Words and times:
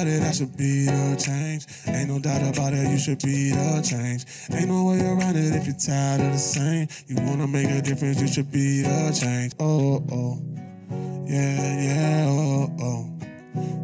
about 0.00 0.12
it, 0.12 0.22
I 0.22 0.32
should 0.32 0.56
be 0.56 0.86
the 0.86 1.16
change. 1.16 1.66
Ain't 1.86 2.08
no 2.08 2.18
doubt 2.18 2.56
about 2.56 2.72
it, 2.72 2.90
you 2.90 2.98
should 2.98 3.18
be 3.22 3.50
the 3.50 3.82
change. 3.82 4.24
Ain't 4.52 4.68
no 4.68 4.84
way 4.84 5.00
around 5.00 5.36
it 5.36 5.54
if 5.54 5.66
you're 5.66 5.76
tired 5.76 6.20
of 6.20 6.32
the 6.32 6.38
same. 6.38 6.88
You 7.06 7.16
wanna 7.26 7.46
make 7.46 7.68
a 7.68 7.82
difference, 7.82 8.20
you 8.20 8.28
should 8.28 8.50
be 8.50 8.82
the 8.82 9.18
change. 9.18 9.52
Oh, 9.58 10.02
oh, 10.10 10.42
yeah, 11.26 11.82
yeah, 11.82 12.26
oh, 12.28 12.72
oh, 12.80 13.10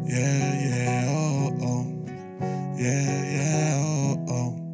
yeah, 0.05 0.63
yeah, 0.69 1.05
oh, 1.09 1.57
oh, 1.61 2.05
yeah, 2.77 3.23
yeah, 3.35 3.77
oh, 3.77 4.25
oh. 4.29 4.66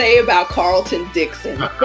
Say 0.00 0.16
about 0.16 0.48
Carlton 0.48 1.06
Dixon? 1.12 1.58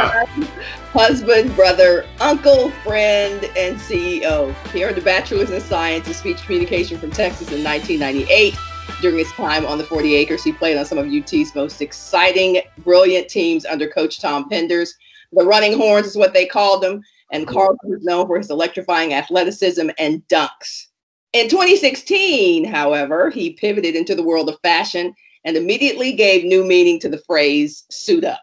husband, 0.94 1.54
brother, 1.54 2.06
uncle, 2.22 2.72
friend, 2.86 3.44
and 3.58 3.78
CEO. 3.78 4.56
He 4.72 4.86
earned 4.86 4.98
a 4.98 5.02
bachelor's 5.02 5.50
in 5.50 5.60
science 5.60 6.08
and 6.08 6.16
speech 6.16 6.42
communication 6.44 6.98
from 6.98 7.12
Texas 7.12 7.52
in 7.52 7.62
1998. 7.62 8.56
During 9.02 9.18
his 9.18 9.30
time 9.34 9.66
on 9.66 9.78
the 9.78 9.84
40 9.84 10.16
acres, 10.16 10.46
he 10.46 10.54
played 10.54 10.78
on 10.78 10.86
some 10.86 10.98
of 10.98 11.08
UT's 11.08 11.54
most 11.56 11.82
exciting, 11.82 12.62
brilliant 12.86 13.28
teams 13.28 13.66
under 13.66 13.90
coach 13.90 14.22
Tom 14.22 14.50
Penders. 14.50 14.92
The 15.34 15.44
Running 15.44 15.78
Horns 15.78 16.08
is 16.08 16.16
what 16.16 16.34
they 16.34 16.46
called 16.46 16.82
them, 16.82 17.02
and 17.34 17.46
Carlton 17.46 17.96
is 17.96 18.06
known 18.06 18.28
for 18.28 18.38
his 18.38 18.50
electrifying 18.50 19.14
athleticism 19.14 19.90
and 20.00 20.26
dunks. 20.30 20.86
In 21.34 21.50
2016, 21.50 22.64
however, 22.64 23.30
he 23.30 23.52
pivoted 23.52 23.94
into 23.94 24.16
the 24.16 24.24
world 24.24 24.48
of 24.48 24.58
fashion 24.62 25.14
and 25.46 25.56
immediately 25.56 26.12
gave 26.12 26.44
new 26.44 26.66
meaning 26.66 27.00
to 27.00 27.10
the 27.10 27.20
phrase 27.20 27.86
suit 27.90 28.26
up. 28.26 28.42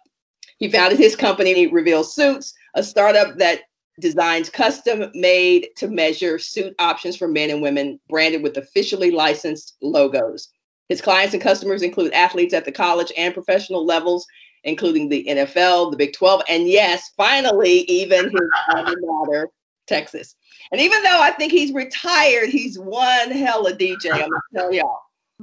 He 0.58 0.70
founded 0.70 0.98
his 0.98 1.16
company, 1.16 1.66
Reveal 1.66 2.04
Suits, 2.04 2.54
a 2.74 2.82
startup 2.82 3.36
that 3.38 3.62
designs 4.00 4.48
custom 4.48 5.10
made 5.14 5.68
to 5.76 5.88
measure 5.88 6.38
suit 6.38 6.74
options 6.78 7.16
for 7.16 7.28
men 7.28 7.50
and 7.50 7.60
women 7.60 8.00
branded 8.08 8.42
with 8.42 8.56
officially 8.56 9.10
licensed 9.10 9.76
logos. 9.82 10.48
His 10.88 11.00
clients 11.00 11.34
and 11.34 11.42
customers 11.42 11.82
include 11.82 12.12
athletes 12.12 12.54
at 12.54 12.64
the 12.64 12.72
college 12.72 13.12
and 13.16 13.34
professional 13.34 13.84
levels, 13.84 14.26
including 14.64 15.08
the 15.08 15.26
NFL, 15.28 15.90
the 15.90 15.96
Big 15.96 16.12
12, 16.12 16.42
and 16.48 16.68
yes, 16.68 17.10
finally, 17.16 17.80
even 17.90 18.24
his 18.26 18.50
alma 18.74 18.94
mater, 19.00 19.48
Texas. 19.86 20.36
And 20.70 20.80
even 20.80 21.02
though 21.02 21.20
I 21.20 21.32
think 21.32 21.52
he's 21.52 21.72
retired, 21.72 22.48
he's 22.48 22.78
one 22.78 23.30
hell 23.30 23.66
of 23.66 23.74
a 23.74 23.76
DJ. 23.76 24.12
I'm 24.12 24.20
gonna 24.20 24.40
tell 24.54 24.72
y'all. 24.72 25.00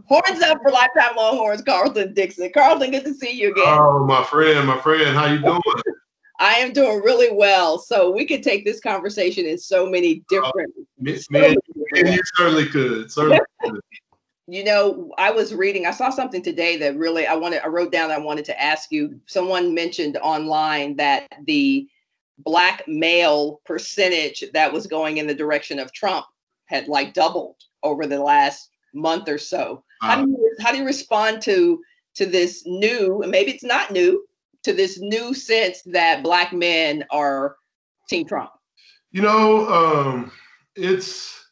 Horns 0.07 0.41
up 0.41 0.59
for 0.61 0.71
lifetime 0.71 1.15
Longhorns, 1.15 1.61
Carlton 1.61 2.13
Dixon. 2.13 2.51
Carlton, 2.53 2.91
good 2.91 3.05
to 3.05 3.13
see 3.13 3.31
you 3.31 3.51
again. 3.51 3.65
Oh, 3.67 4.05
my 4.05 4.23
friend, 4.23 4.67
my 4.67 4.79
friend, 4.79 5.15
how 5.15 5.25
you 5.25 5.39
doing? 5.43 5.61
I 6.39 6.53
am 6.55 6.71
doing 6.71 7.01
really 7.01 7.31
well. 7.31 7.77
So 7.79 8.11
we 8.11 8.25
could 8.25 8.43
take 8.43 8.65
this 8.65 8.79
conversation 8.79 9.45
in 9.45 9.57
so 9.57 9.89
many 9.89 10.19
uh, 10.19 10.23
different. 10.29 10.73
Oh, 10.77 10.85
man, 11.31 11.55
man, 11.93 12.13
you 12.13 12.21
certainly 12.35 12.65
could. 12.67 13.11
Certainly 13.11 13.39
could. 13.63 13.79
You 14.47 14.63
know, 14.63 15.11
I 15.17 15.29
was 15.31 15.53
reading. 15.53 15.85
I 15.85 15.91
saw 15.91 16.09
something 16.09 16.41
today 16.41 16.77
that 16.77 16.97
really 16.97 17.27
I 17.27 17.35
wanted. 17.35 17.63
I 17.63 17.67
wrote 17.67 17.91
down. 17.91 18.09
I 18.09 18.17
wanted 18.17 18.45
to 18.45 18.61
ask 18.61 18.91
you. 18.91 19.19
Someone 19.27 19.75
mentioned 19.75 20.17
online 20.17 20.95
that 20.95 21.27
the 21.45 21.87
black 22.39 22.87
male 22.87 23.59
percentage 23.65 24.43
that 24.53 24.71
was 24.71 24.87
going 24.87 25.17
in 25.17 25.27
the 25.27 25.35
direction 25.35 25.77
of 25.77 25.91
Trump 25.93 26.25
had 26.65 26.87
like 26.87 27.13
doubled 27.13 27.57
over 27.83 28.07
the 28.07 28.19
last 28.19 28.69
month 28.93 29.29
or 29.29 29.37
so. 29.37 29.83
How 30.01 30.23
do 30.23 30.29
you 30.29 30.55
how 30.61 30.71
do 30.71 30.77
you 30.77 30.85
respond 30.85 31.41
to 31.43 31.81
to 32.15 32.25
this 32.25 32.63
new, 32.65 33.21
and 33.21 33.31
maybe 33.31 33.51
it's 33.51 33.63
not 33.63 33.91
new, 33.91 34.25
to 34.63 34.73
this 34.73 34.99
new 34.99 35.33
sense 35.33 35.81
that 35.83 36.23
black 36.23 36.53
men 36.53 37.05
are 37.11 37.55
Team 38.09 38.25
Trump? 38.25 38.51
You 39.11 39.21
know, 39.21 39.67
um, 39.67 40.31
it's 40.75 41.45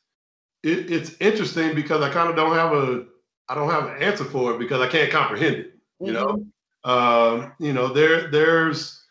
it, 0.64 0.92
it's 0.92 1.16
interesting 1.20 1.76
because 1.76 2.02
I 2.02 2.10
kind 2.10 2.30
of 2.30 2.36
don't 2.36 2.56
have 2.56 2.74
a 2.74 3.06
I 3.50 3.56
don't 3.56 3.70
have 3.70 3.86
an 3.88 4.02
answer 4.02 4.26
for 4.26 4.54
it 4.54 4.60
because 4.60 4.82
I 4.82 4.88
can't 4.88 5.12
comprehend 5.12 5.56
it. 5.56 5.74
You 6.00 6.14
mm-hmm. 6.14 6.14
know, 6.14 6.92
um, 6.92 7.54
you 7.60 7.74
know 7.74 7.92
there 7.94 8.30
there's 8.30 9.04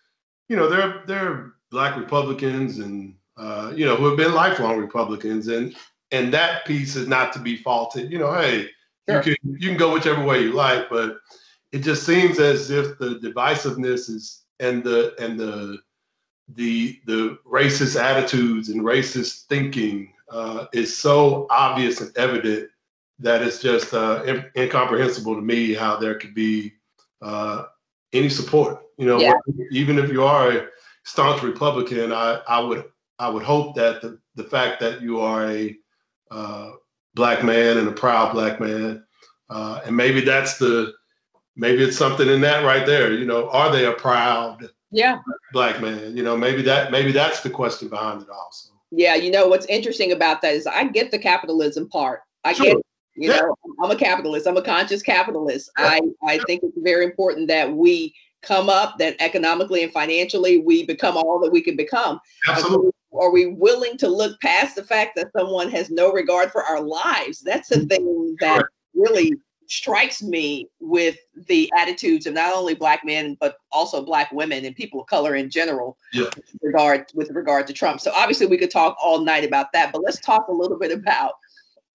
you 0.48 0.56
know 0.56 0.68
there 0.68 1.02
there 1.06 1.28
are 1.28 1.54
black 1.70 1.96
Republicans 1.96 2.78
and 2.78 3.14
uh, 3.36 3.72
you 3.74 3.84
know 3.84 3.96
who 3.96 4.06
have 4.06 4.16
been 4.16 4.34
lifelong 4.34 4.78
Republicans 4.78 5.48
and 5.48 5.74
and 6.10 6.32
that 6.32 6.64
piece 6.66 6.96
is 6.96 7.08
not 7.08 7.32
to 7.32 7.38
be 7.38 7.56
faulted. 7.56 8.10
You 8.10 8.18
know, 8.18 8.32
hey, 8.32 8.68
Sure. 9.08 9.22
You 9.22 9.22
can 9.22 9.56
you 9.60 9.68
can 9.68 9.76
go 9.76 9.92
whichever 9.92 10.24
way 10.24 10.42
you 10.42 10.52
like, 10.52 10.88
but 10.90 11.18
it 11.72 11.80
just 11.80 12.04
seems 12.04 12.38
as 12.38 12.70
if 12.70 12.98
the 12.98 13.20
divisiveness 13.20 14.10
is 14.10 14.42
and 14.58 14.82
the 14.82 15.14
and 15.20 15.38
the 15.38 15.78
the 16.54 17.00
the 17.06 17.38
racist 17.46 18.00
attitudes 18.00 18.68
and 18.68 18.82
racist 18.82 19.44
thinking 19.46 20.12
uh, 20.30 20.66
is 20.72 20.96
so 20.96 21.46
obvious 21.50 22.00
and 22.00 22.16
evident 22.16 22.68
that 23.20 23.42
it's 23.42 23.62
just 23.62 23.94
uh, 23.94 24.22
in, 24.26 24.44
incomprehensible 24.56 25.36
to 25.36 25.42
me 25.42 25.72
how 25.72 25.96
there 25.96 26.16
could 26.16 26.34
be 26.34 26.72
uh, 27.22 27.64
any 28.12 28.28
support. 28.28 28.82
You 28.98 29.06
know, 29.06 29.20
yeah. 29.20 29.34
even 29.70 29.98
if 29.98 30.10
you 30.10 30.24
are 30.24 30.50
a 30.50 30.66
staunch 31.04 31.42
Republican, 31.42 32.12
I, 32.12 32.40
I 32.48 32.58
would 32.58 32.86
I 33.20 33.28
would 33.28 33.44
hope 33.44 33.76
that 33.76 34.02
the, 34.02 34.18
the 34.34 34.44
fact 34.44 34.80
that 34.80 35.00
you 35.00 35.20
are 35.20 35.48
a 35.48 35.76
uh, 36.30 36.72
black 37.14 37.44
man 37.44 37.78
and 37.78 37.88
a 37.88 37.92
proud 37.92 38.32
black 38.32 38.60
man. 38.60 39.04
Uh, 39.48 39.80
and 39.84 39.96
maybe 39.96 40.20
that's 40.20 40.58
the, 40.58 40.92
maybe 41.56 41.82
it's 41.82 41.96
something 41.96 42.28
in 42.28 42.40
that 42.42 42.64
right 42.64 42.86
there. 42.86 43.12
You 43.12 43.24
know, 43.24 43.48
are 43.50 43.70
they 43.70 43.86
a 43.86 43.92
proud 43.92 44.68
yeah 44.90 45.18
black 45.52 45.80
man? 45.80 46.16
You 46.16 46.22
know, 46.22 46.36
maybe 46.36 46.62
that 46.62 46.90
maybe 46.90 47.12
that's 47.12 47.40
the 47.40 47.50
question 47.50 47.88
behind 47.88 48.22
it 48.22 48.28
also. 48.30 48.70
Yeah, 48.90 49.14
you 49.14 49.30
know 49.30 49.48
what's 49.48 49.66
interesting 49.66 50.12
about 50.12 50.42
that 50.42 50.54
is 50.54 50.66
I 50.66 50.84
get 50.84 51.10
the 51.10 51.18
capitalism 51.18 51.88
part. 51.88 52.20
I 52.44 52.52
sure. 52.52 52.66
get 52.66 52.76
you 53.16 53.30
yeah. 53.30 53.40
know 53.40 53.56
i'm 53.82 53.90
a 53.90 53.96
capitalist 53.96 54.46
i'm 54.46 54.56
a 54.56 54.62
conscious 54.62 55.02
capitalist 55.02 55.70
yeah. 55.78 55.86
i 55.86 56.00
i 56.26 56.38
think 56.46 56.62
it's 56.62 56.76
very 56.78 57.04
important 57.04 57.48
that 57.48 57.72
we 57.72 58.14
come 58.42 58.68
up 58.68 58.98
that 58.98 59.16
economically 59.20 59.82
and 59.82 59.92
financially 59.92 60.58
we 60.58 60.84
become 60.84 61.16
all 61.16 61.40
that 61.40 61.50
we 61.50 61.60
can 61.60 61.76
become 61.76 62.20
Absolutely 62.46 62.90
are 63.20 63.30
we 63.30 63.46
willing 63.46 63.96
to 63.98 64.08
look 64.08 64.40
past 64.40 64.76
the 64.76 64.84
fact 64.84 65.16
that 65.16 65.30
someone 65.36 65.70
has 65.70 65.90
no 65.90 66.12
regard 66.12 66.50
for 66.50 66.62
our 66.62 66.80
lives? 66.80 67.40
That's 67.40 67.68
the 67.68 67.76
mm-hmm. 67.76 67.86
thing 67.88 68.36
that 68.40 68.64
really 68.94 69.34
strikes 69.68 70.22
me 70.22 70.68
with 70.80 71.16
the 71.48 71.70
attitudes 71.76 72.26
of 72.26 72.34
not 72.34 72.54
only 72.54 72.74
black 72.74 73.04
men 73.04 73.36
but 73.40 73.56
also 73.72 74.04
black 74.04 74.30
women 74.30 74.64
and 74.64 74.76
people 74.76 75.00
of 75.00 75.06
color 75.08 75.34
in 75.34 75.50
general 75.50 75.98
yeah. 76.12 76.24
with 76.36 76.56
regard 76.62 77.04
with 77.14 77.30
regard 77.30 77.66
to 77.66 77.72
Trump. 77.72 78.00
So 78.00 78.12
obviously 78.16 78.46
we 78.46 78.58
could 78.58 78.70
talk 78.70 78.96
all 79.02 79.20
night 79.20 79.44
about 79.44 79.72
that, 79.72 79.92
but 79.92 80.02
let's 80.02 80.20
talk 80.20 80.46
a 80.48 80.52
little 80.52 80.78
bit 80.78 80.92
about 80.92 81.32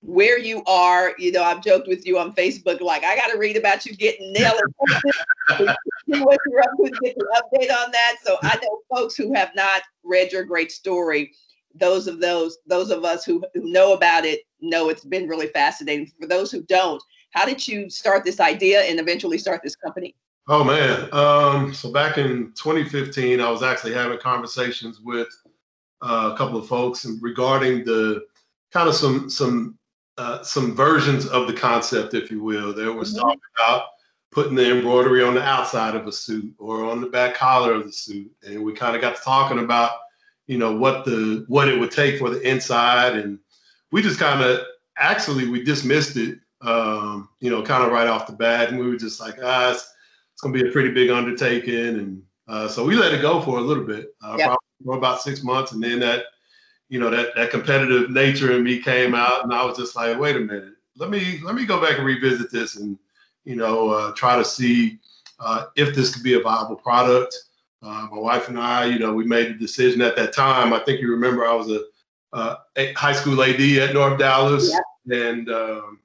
where 0.01 0.38
you 0.38 0.63
are. 0.66 1.13
You 1.17 1.31
know, 1.31 1.44
I've 1.44 1.63
joked 1.63 1.88
with 1.88 2.06
you 2.06 2.17
on 2.17 2.34
Facebook, 2.34 2.81
like 2.81 3.03
I 3.03 3.16
got 3.16 3.31
to 3.31 3.38
read 3.38 3.57
about 3.57 3.85
you 3.85 3.95
getting 3.95 4.34
nailed. 4.34 4.59
what 6.07 6.39
you're 6.47 6.62
up 6.62 6.72
to, 6.84 6.91
get 7.01 7.17
an 7.17 7.28
update 7.35 7.72
on 7.72 7.91
that. 7.91 8.16
So 8.23 8.38
I 8.44 8.59
know 8.62 8.79
folks 8.94 9.16
who 9.16 9.34
have 9.34 9.51
not 9.56 9.81
read 10.03 10.31
your 10.31 10.44
great 10.44 10.72
story. 10.72 11.31
Those 11.73 12.07
of 12.07 12.19
those 12.19 12.57
those 12.67 12.91
of 12.91 13.06
us 13.06 13.23
who, 13.23 13.44
who 13.53 13.72
know 13.72 13.94
about 13.94 14.25
it 14.25 14.41
know 14.59 14.89
it's 14.89 15.06
been 15.06 15.28
really 15.28 15.47
fascinating. 15.47 16.12
For 16.19 16.28
those 16.28 16.51
who 16.51 16.63
don't, 16.63 17.01
how 17.31 17.45
did 17.45 17.66
you 17.66 17.89
start 17.89 18.25
this 18.25 18.41
idea 18.41 18.81
and 18.81 19.00
eventually 19.00 19.38
start 19.38 19.62
this 19.63 19.75
company? 19.75 20.16
Oh 20.47 20.63
man, 20.66 21.07
um, 21.13 21.74
so 21.74 21.94
back 21.94 22.18
in 22.18 22.51
2015, 22.56 23.39
I 23.39 23.50
was 23.50 23.63
actually 23.63 23.94
having 23.94 24.18
conversations 24.18 25.00
with 25.00 25.30
uh, 26.01 26.31
a 26.33 26.38
couple 26.38 26.57
of 26.57 26.68
folks 26.68 27.06
regarding 27.21 27.86
the 27.86 28.25
kind 28.74 28.89
of 28.89 28.95
some 28.95 29.30
some 29.30 29.77
uh, 30.21 30.44
some 30.44 30.75
versions 30.75 31.25
of 31.25 31.47
the 31.47 31.53
concept, 31.53 32.13
if 32.13 32.29
you 32.29 32.44
will. 32.44 32.73
There 32.73 32.94
was 32.94 33.12
mm-hmm. 33.12 33.27
talk 33.27 33.39
about 33.57 33.85
putting 34.31 34.53
the 34.53 34.69
embroidery 34.69 35.23
on 35.23 35.33
the 35.33 35.41
outside 35.41 35.95
of 35.95 36.06
a 36.06 36.12
suit 36.12 36.53
or 36.59 36.85
on 36.85 37.01
the 37.01 37.07
back 37.07 37.33
collar 37.33 37.73
of 37.73 37.85
the 37.85 37.91
suit, 37.91 38.31
and 38.44 38.63
we 38.63 38.71
kind 38.71 38.95
of 38.95 39.01
got 39.01 39.15
to 39.15 39.21
talking 39.23 39.57
about, 39.57 39.94
you 40.45 40.59
know, 40.59 40.75
what 40.75 41.06
the 41.06 41.44
what 41.47 41.68
it 41.68 41.79
would 41.79 41.89
take 41.89 42.19
for 42.19 42.29
the 42.29 42.39
inside, 42.47 43.15
and 43.15 43.39
we 43.91 44.03
just 44.03 44.19
kind 44.19 44.44
of 44.44 44.59
actually 44.95 45.47
we 45.47 45.63
dismissed 45.63 46.15
it, 46.18 46.38
um, 46.62 47.27
you 47.39 47.50
know, 47.50 47.63
kind 47.63 47.83
of 47.83 47.91
right 47.91 48.07
off 48.07 48.27
the 48.27 48.33
bat, 48.33 48.69
and 48.69 48.77
we 48.77 48.88
were 48.88 48.97
just 48.97 49.19
like, 49.19 49.39
ah, 49.41 49.71
it's, 49.71 49.91
it's 50.33 50.41
gonna 50.41 50.53
be 50.53 50.69
a 50.69 50.71
pretty 50.71 50.91
big 50.91 51.09
undertaking, 51.09 51.95
and 51.97 52.21
uh, 52.47 52.67
so 52.67 52.85
we 52.85 52.95
let 52.95 53.12
it 53.12 53.24
go 53.24 53.41
for 53.41 53.57
a 53.57 53.62
little 53.62 53.85
bit, 53.85 54.13
uh, 54.24 54.35
yep. 54.38 54.50
probably 54.50 54.85
for 54.85 54.97
about 54.97 55.24
six 55.24 55.41
months, 55.41 55.71
and 55.71 55.83
then 55.83 56.00
that 56.00 56.25
you 56.91 56.99
know 56.99 57.09
that 57.09 57.33
that 57.35 57.51
competitive 57.51 58.11
nature 58.11 58.51
in 58.51 58.63
me 58.63 58.77
came 58.77 59.15
out, 59.15 59.45
and 59.45 59.53
I 59.53 59.63
was 59.63 59.77
just 59.77 59.95
like, 59.95 60.19
wait 60.19 60.35
a 60.35 60.39
minute, 60.39 60.73
let 60.97 61.09
me 61.09 61.39
let 61.41 61.55
me 61.55 61.65
go 61.65 61.81
back 61.81 61.97
and 61.97 62.05
revisit 62.05 62.51
this 62.51 62.75
and 62.75 62.99
you 63.45 63.55
know 63.55 63.89
uh, 63.89 64.11
try 64.11 64.35
to 64.35 64.43
see 64.43 64.99
uh, 65.39 65.67
if 65.77 65.95
this 65.95 66.13
could 66.13 66.21
be 66.21 66.33
a 66.33 66.41
viable 66.41 66.75
product. 66.75 67.33
Uh, 67.81 68.07
my 68.11 68.19
wife 68.19 68.49
and 68.49 68.59
I, 68.59 68.85
you 68.85 68.99
know, 68.99 69.13
we 69.13 69.25
made 69.25 69.47
the 69.47 69.53
decision 69.57 70.01
at 70.01 70.17
that 70.17 70.33
time. 70.33 70.73
I 70.73 70.79
think 70.79 70.99
you 70.99 71.09
remember 71.09 71.47
I 71.47 71.53
was 71.53 71.71
a, 71.71 71.81
uh, 72.33 72.57
a 72.75 72.93
high 72.93 73.13
school 73.13 73.41
AD 73.41 73.59
at 73.59 73.93
North 73.93 74.19
Dallas, 74.19 74.71
yeah. 75.05 75.17
and 75.17 75.49
um, 75.49 75.99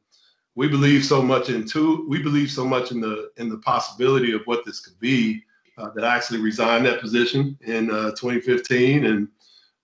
we 0.54 0.68
believe 0.68 1.04
so 1.04 1.20
much 1.20 1.50
into 1.50 2.06
we 2.08 2.22
believe 2.22 2.50
so 2.50 2.64
much 2.64 2.92
in 2.92 3.00
the 3.00 3.32
in 3.38 3.48
the 3.48 3.58
possibility 3.58 4.32
of 4.32 4.42
what 4.44 4.64
this 4.64 4.78
could 4.78 4.98
be 5.00 5.42
uh, 5.78 5.90
that 5.96 6.04
I 6.04 6.14
actually 6.14 6.40
resigned 6.40 6.86
that 6.86 7.00
position 7.00 7.58
in 7.62 7.90
uh, 7.90 8.12
2015 8.12 9.06
and 9.06 9.28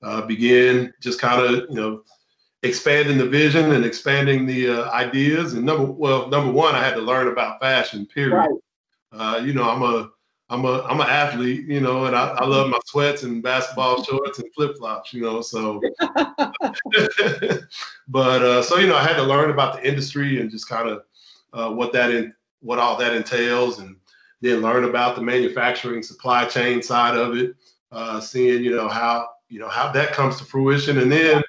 uh, 0.03 0.23
began 0.23 0.93
just 1.01 1.21
kind 1.21 1.41
of 1.41 1.71
you 1.71 1.77
know 1.77 2.03
expanding 2.63 3.19
the 3.19 3.29
vision 3.29 3.73
and 3.73 3.85
expanding 3.85 4.47
the 4.47 4.69
uh, 4.69 4.91
ideas. 4.93 5.55
And 5.55 5.65
number 5.65 5.85
well, 5.85 6.29
number 6.29 6.53
one, 6.53 6.75
I 6.75 6.85
had 6.85 6.95
to 6.95 7.01
learn 7.01 7.29
about 7.29 7.61
fashion. 7.61 8.07
Period. 8.07 8.37
Right. 8.37 8.51
Uh, 9.13 9.43
you 9.45 9.53
know, 9.53 9.69
I'm 9.69 9.83
a 9.83 10.11
I'm 10.49 10.65
a 10.65 10.83
I'm 10.83 11.01
an 11.01 11.09
athlete, 11.09 11.67
you 11.67 11.81
know, 11.81 12.05
and 12.05 12.15
I, 12.15 12.29
I 12.29 12.45
love 12.45 12.69
my 12.69 12.79
sweats 12.85 13.23
and 13.23 13.43
basketball 13.43 14.03
shorts 14.09 14.39
and 14.39 14.53
flip 14.55 14.77
flops, 14.77 15.13
you 15.13 15.23
know. 15.23 15.41
So, 15.41 15.81
but 18.09 18.43
uh, 18.43 18.63
so 18.63 18.79
you 18.79 18.87
know, 18.87 18.97
I 18.97 19.03
had 19.03 19.17
to 19.17 19.23
learn 19.23 19.51
about 19.51 19.75
the 19.75 19.89
industry 19.89 20.41
and 20.41 20.51
just 20.51 20.69
kind 20.69 20.89
of 20.89 21.05
uh, 21.53 21.71
what 21.71 21.93
that 21.95 22.11
in 22.11 22.35
what 22.61 22.79
all 22.79 22.97
that 22.99 23.15
entails, 23.15 23.79
and 23.79 23.97
then 24.41 24.61
learn 24.61 24.85
about 24.85 25.17
the 25.17 25.23
manufacturing 25.23 26.03
supply 26.03 26.45
chain 26.45 26.83
side 26.83 27.17
of 27.17 27.37
it, 27.37 27.57
uh, 27.91 28.21
seeing 28.21 28.63
you 28.63 28.77
know 28.77 28.89
how 28.89 29.29
you 29.53 29.59
know 29.59 29.69
how 29.69 29.91
that 29.93 30.13
comes 30.13 30.39
to 30.39 30.45
fruition, 30.45 30.99
and 30.99 31.11
then 31.11 31.43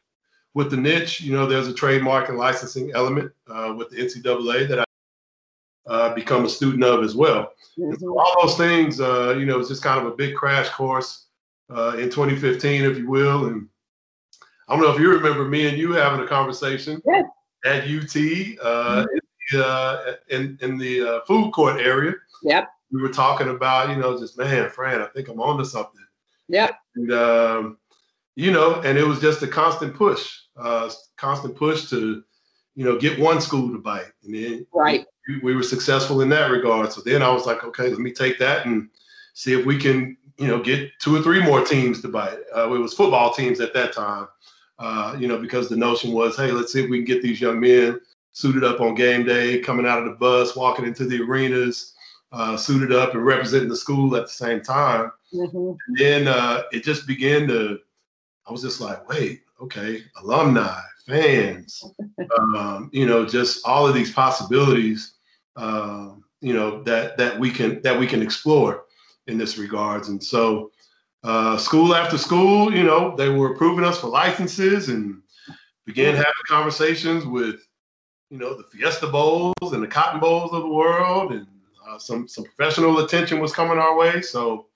with 0.53 0.69
the 0.69 0.77
niche, 0.77 1.21
you 1.21 1.33
know, 1.33 1.47
there's 1.47 1.67
a 1.67 1.73
trademark 1.73 2.29
and 2.29 2.37
licensing 2.37 2.91
element 2.93 3.31
uh, 3.47 3.73
with 3.75 3.89
the 3.89 3.97
NCAA 3.97 4.67
that 4.67 4.79
I 4.79 4.83
uh, 5.87 6.13
become 6.13 6.45
a 6.45 6.49
student 6.49 6.83
of 6.83 7.03
as 7.03 7.15
well. 7.15 7.53
Mm-hmm. 7.79 7.95
So 7.95 8.19
all 8.19 8.35
those 8.41 8.57
things, 8.57 9.01
uh, 9.01 9.35
you 9.37 9.45
know, 9.45 9.59
it's 9.59 9.69
just 9.69 9.81
kind 9.81 9.99
of 9.99 10.05
a 10.05 10.15
big 10.15 10.35
crash 10.35 10.69
course 10.69 11.25
uh, 11.71 11.95
in 11.97 12.11
2015, 12.11 12.83
if 12.83 12.97
you 12.99 13.09
will. 13.09 13.47
And 13.47 13.67
I 14.67 14.75
don't 14.75 14.83
know 14.83 14.93
if 14.93 14.99
you 14.99 15.09
remember 15.09 15.45
me 15.45 15.67
and 15.67 15.77
you 15.77 15.93
having 15.93 16.23
a 16.23 16.27
conversation 16.27 17.01
yeah. 17.05 17.23
at 17.65 17.83
UT 17.85 18.15
uh, 18.61 19.05
mm-hmm. 19.05 19.07
in, 19.15 19.21
the, 19.51 19.65
uh, 19.65 20.13
in, 20.29 20.59
in 20.61 20.77
the 20.77 21.23
food 21.25 21.51
court 21.51 21.81
area. 21.81 22.13
Yep 22.43 22.69
we 22.93 23.01
were 23.01 23.09
talking 23.09 23.49
about, 23.49 23.89
you 23.89 23.95
know, 23.95 24.17
just 24.17 24.37
man, 24.37 24.69
Fran, 24.69 25.01
I 25.01 25.07
think 25.07 25.27
I'm 25.27 25.41
on 25.41 25.57
to 25.57 25.65
something. 25.65 26.05
Yeah. 26.47 26.69
And 26.95 27.11
um, 27.11 27.77
you 28.35 28.51
know, 28.51 28.81
and 28.81 28.97
it 28.97 29.05
was 29.05 29.19
just 29.19 29.41
a 29.43 29.47
constant 29.47 29.93
push, 29.93 30.39
uh, 30.57 30.89
constant 31.17 31.55
push 31.55 31.89
to, 31.89 32.23
you 32.75 32.85
know, 32.85 32.97
get 32.97 33.19
one 33.19 33.39
school 33.39 33.71
to 33.71 33.77
bite. 33.77 34.11
And 34.23 34.33
then 34.33 34.67
right. 34.73 35.05
we, 35.27 35.39
we 35.39 35.55
were 35.55 35.63
successful 35.63 36.21
in 36.21 36.29
that 36.29 36.51
regard. 36.51 36.91
So 36.91 37.01
then 37.01 37.21
I 37.21 37.29
was 37.29 37.45
like, 37.45 37.63
okay, 37.63 37.89
let 37.89 37.99
me 37.99 38.11
take 38.11 38.39
that 38.39 38.65
and 38.65 38.89
see 39.33 39.57
if 39.57 39.65
we 39.65 39.77
can, 39.77 40.17
you 40.37 40.47
know, 40.47 40.61
get 40.61 40.89
two 40.99 41.15
or 41.15 41.21
three 41.21 41.41
more 41.43 41.63
teams 41.63 42.01
to 42.01 42.07
bite. 42.07 42.39
Uh, 42.55 42.73
it 42.73 42.79
was 42.79 42.93
football 42.93 43.33
teams 43.33 43.59
at 43.59 43.73
that 43.75 43.93
time, 43.93 44.27
uh, 44.79 45.15
you 45.19 45.27
know, 45.27 45.37
because 45.37 45.69
the 45.69 45.77
notion 45.77 46.11
was, 46.11 46.35
hey, 46.35 46.51
let's 46.51 46.73
see 46.73 46.83
if 46.83 46.89
we 46.89 46.97
can 46.97 47.05
get 47.05 47.21
these 47.21 47.39
young 47.39 47.59
men 47.59 47.99
suited 48.31 48.63
up 48.63 48.81
on 48.81 48.95
game 48.95 49.23
day, 49.23 49.59
coming 49.59 49.85
out 49.85 49.99
of 49.99 50.05
the 50.05 50.15
bus, 50.15 50.55
walking 50.55 50.85
into 50.85 51.05
the 51.05 51.21
arenas, 51.21 51.93
uh, 52.31 52.57
suited 52.57 52.91
up 52.91 53.13
and 53.13 53.23
representing 53.23 53.69
the 53.69 53.75
school 53.75 54.15
at 54.15 54.23
the 54.23 54.33
same 54.33 54.59
time. 54.59 55.11
Mm-hmm. 55.31 55.71
then 55.95 56.27
uh, 56.27 56.63
it 56.71 56.83
just 56.83 57.07
began 57.07 57.47
to, 57.47 57.79
I 58.47 58.51
was 58.51 58.61
just 58.61 58.81
like, 58.81 59.07
wait, 59.07 59.41
okay, 59.61 60.01
alumni, 60.21 60.79
fans, 61.07 61.83
um, 62.39 62.89
you 62.91 63.05
know, 63.05 63.25
just 63.25 63.65
all 63.65 63.87
of 63.87 63.93
these 63.93 64.11
possibilities, 64.11 65.13
um, 65.55 66.23
you 66.41 66.53
know, 66.53 66.83
that 66.83 67.17
that 67.17 67.39
we 67.39 67.49
can 67.49 67.81
that 67.83 67.97
we 67.97 68.07
can 68.07 68.21
explore 68.21 68.85
in 69.27 69.37
this 69.37 69.57
regards. 69.57 70.09
And 70.09 70.21
so, 70.21 70.71
uh, 71.23 71.57
school 71.57 71.95
after 71.95 72.17
school, 72.17 72.73
you 72.73 72.83
know, 72.83 73.15
they 73.15 73.29
were 73.29 73.53
approving 73.53 73.85
us 73.85 73.99
for 73.99 74.07
licenses 74.07 74.89
and 74.89 75.21
began 75.85 76.15
having 76.15 76.31
conversations 76.47 77.25
with, 77.25 77.65
you 78.29 78.37
know, 78.37 78.55
the 78.55 78.63
Fiesta 78.63 79.07
Bowls 79.07 79.53
and 79.71 79.81
the 79.81 79.87
Cotton 79.87 80.19
Bowls 80.19 80.51
of 80.51 80.63
the 80.63 80.69
world 80.69 81.31
and 81.31 81.47
uh, 81.87 81.97
some 81.97 82.27
some 82.27 82.43
professional 82.43 82.99
attention 82.99 83.39
was 83.39 83.53
coming 83.53 83.77
our 83.77 83.95
way. 83.95 84.21
So 84.21 84.67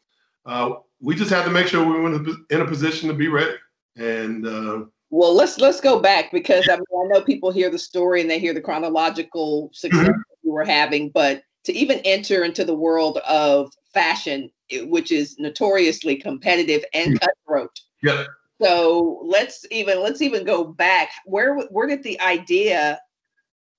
uh, 0.46 0.75
we 1.02 1.16
just 1.16 1.32
had 1.32 1.44
to 1.44 1.52
make 1.52 1.68
sure 1.68 1.84
we 1.86 2.00
were 2.00 2.38
in 2.50 2.62
a, 2.62 2.66
position 2.66 3.08
to 3.10 3.14
be 3.14 3.28
ready. 3.28 3.56
And 3.96 4.46
uh, 4.46 4.86
well, 5.10 5.34
let's 5.34 5.60
let's 5.60 5.82
go 5.82 6.00
back 6.00 6.32
because 6.32 6.68
I 6.70 6.76
mean 6.76 6.86
I 7.06 7.08
know 7.08 7.22
people 7.22 7.52
hear 7.52 7.70
the 7.70 7.80
story 7.80 8.22
and 8.22 8.30
they 8.30 8.40
hear 8.40 8.54
the 8.54 8.62
chronological 8.62 9.70
success 9.74 10.08
mm-hmm. 10.08 10.22
we 10.44 10.52
were 10.52 10.66
having, 10.66 11.10
but 11.10 11.44
to 11.66 11.74
even 11.74 12.00
enter 12.00 12.44
into 12.44 12.64
the 12.64 12.76
world 12.76 13.18
of 13.28 13.72
fashion, 13.94 14.50
which 14.84 15.12
is 15.12 15.38
notoriously 15.40 16.16
competitive 16.16 16.84
and 16.94 17.16
mm-hmm. 17.16 17.26
cutthroat. 17.26 17.80
Yeah. 18.04 18.26
So 18.62 19.22
let's 19.24 19.66
even 19.72 20.02
let's 20.02 20.22
even 20.22 20.44
go 20.44 20.64
back. 20.64 21.10
Where 21.26 21.58
where 21.70 21.88
did 21.88 22.04
the 22.04 22.20
idea 22.22 23.00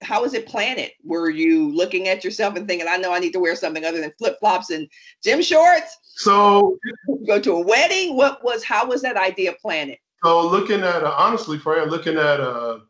how 0.03 0.23
was 0.23 0.35
it 0.35 0.47
planted? 0.47 0.91
Were 1.05 1.31
you 1.31 1.75
looking 1.75 2.09
at 2.09 2.25
yourself 2.25 2.57
and 2.57 2.69
thinking, 2.69 2.87
I 2.89 2.97
know 2.97 3.13
I 3.13 3.19
need 3.19 3.33
to 3.33 3.41
wear 3.41 3.57
something 3.57 3.85
other 3.85 4.01
than 4.01 4.13
flip 4.19 4.37
flops 4.39 4.71
and 4.71 4.89
gym 5.23 5.43
shorts? 5.43 5.99
So 6.03 6.79
go 7.27 7.41
to 7.41 7.53
a 7.53 7.61
wedding. 7.61 8.17
What 8.17 8.43
was 8.45 8.65
how 8.65 8.87
was 8.87 9.03
that 9.03 9.17
idea 9.17 9.55
planted? 9.61 9.99
So 10.25 10.47
looking 10.47 10.81
at 10.81 11.05
uh, 11.05 11.15
honestly, 11.17 11.59
Fran, 11.59 11.89
looking 11.89 12.17
at 12.17 12.41
uh, 12.41 12.81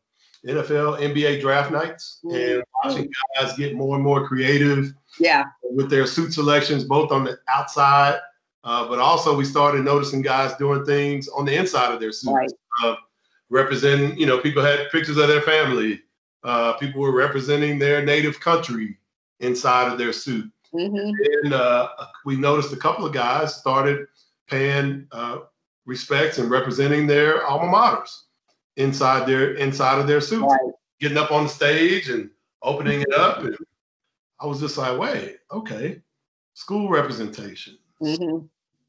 NFL, 0.46 1.00
NBA 1.00 1.40
draft 1.40 1.70
nights 1.70 2.20
mm-hmm. 2.24 2.36
and 2.36 2.64
watching 2.84 3.10
guys 3.36 3.56
get 3.56 3.74
more 3.74 3.96
and 3.96 4.04
more 4.04 4.26
creative. 4.26 4.92
Yeah, 5.18 5.44
with 5.62 5.90
their 5.90 6.06
suit 6.06 6.32
selections, 6.32 6.84
both 6.84 7.10
on 7.10 7.24
the 7.24 7.38
outside, 7.48 8.18
uh, 8.64 8.86
but 8.88 8.98
also 8.98 9.36
we 9.36 9.44
started 9.44 9.84
noticing 9.84 10.22
guys 10.22 10.54
doing 10.56 10.84
things 10.84 11.28
on 11.28 11.44
the 11.44 11.54
inside 11.54 11.92
of 11.92 12.00
their 12.00 12.12
suits, 12.12 12.32
right. 12.32 12.50
Uh, 12.84 12.96
representing. 13.50 14.16
You 14.18 14.26
know, 14.26 14.38
people 14.38 14.62
had 14.62 14.90
pictures 14.90 15.16
of 15.16 15.28
their 15.28 15.42
family 15.42 16.02
uh, 16.44 16.74
people 16.74 17.00
were 17.00 17.14
representing 17.14 17.78
their 17.78 18.04
native 18.04 18.40
country 18.40 18.98
inside 19.40 19.90
of 19.90 19.98
their 19.98 20.12
suit. 20.12 20.50
Mm-hmm. 20.74 21.44
And 21.44 21.54
uh, 21.54 21.88
we 22.24 22.36
noticed 22.36 22.72
a 22.72 22.76
couple 22.76 23.06
of 23.06 23.12
guys 23.12 23.54
started 23.54 24.06
paying 24.48 25.06
uh, 25.12 25.38
respects 25.86 26.38
and 26.38 26.50
representing 26.50 27.06
their 27.06 27.46
alma 27.46 27.72
maters 27.72 28.22
inside 28.76 29.26
their 29.26 29.54
inside 29.54 29.98
of 29.98 30.06
their 30.06 30.20
suits, 30.20 30.42
right. 30.42 30.72
getting 31.00 31.18
up 31.18 31.32
on 31.32 31.44
the 31.44 31.48
stage 31.48 32.10
and 32.10 32.30
opening 32.62 33.00
it 33.00 33.14
up. 33.14 33.38
And 33.38 33.56
I 34.40 34.46
was 34.46 34.60
just 34.60 34.76
like, 34.76 34.98
wait, 34.98 35.38
okay, 35.50 36.02
school 36.54 36.88
representation. 36.88 37.78
Mm-hmm. 38.02 38.46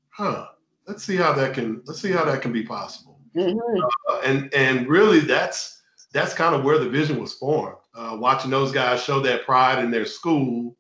Huh. 0.09 0.47
Let's 0.87 1.03
see 1.03 1.15
how 1.15 1.33
that 1.33 1.53
can 1.53 1.81
let's 1.85 2.01
see 2.01 2.11
how 2.11 2.25
that 2.25 2.41
can 2.41 2.51
be 2.51 2.63
possible. 2.63 3.19
Mm-hmm. 3.35 3.81
Uh, 4.09 4.19
and 4.25 4.53
and 4.53 4.87
really, 4.87 5.19
that's 5.19 5.78
that's 6.13 6.33
kind 6.33 6.55
of 6.55 6.63
where 6.63 6.79
the 6.79 6.89
vision 6.89 7.19
was 7.19 7.33
formed. 7.33 7.77
Uh, 7.93 8.17
watching 8.19 8.51
those 8.51 8.71
guys 8.71 9.03
show 9.03 9.19
that 9.19 9.45
pride 9.45 9.83
in 9.83 9.91
their 9.91 10.05
school 10.05 10.75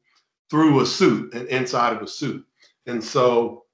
through 0.49 0.81
a 0.81 0.85
suit 0.85 1.33
and 1.33 1.47
inside 1.47 1.95
of 1.95 2.01
a 2.01 2.07
suit. 2.07 2.45
And 2.87 3.03
so, 3.03 3.65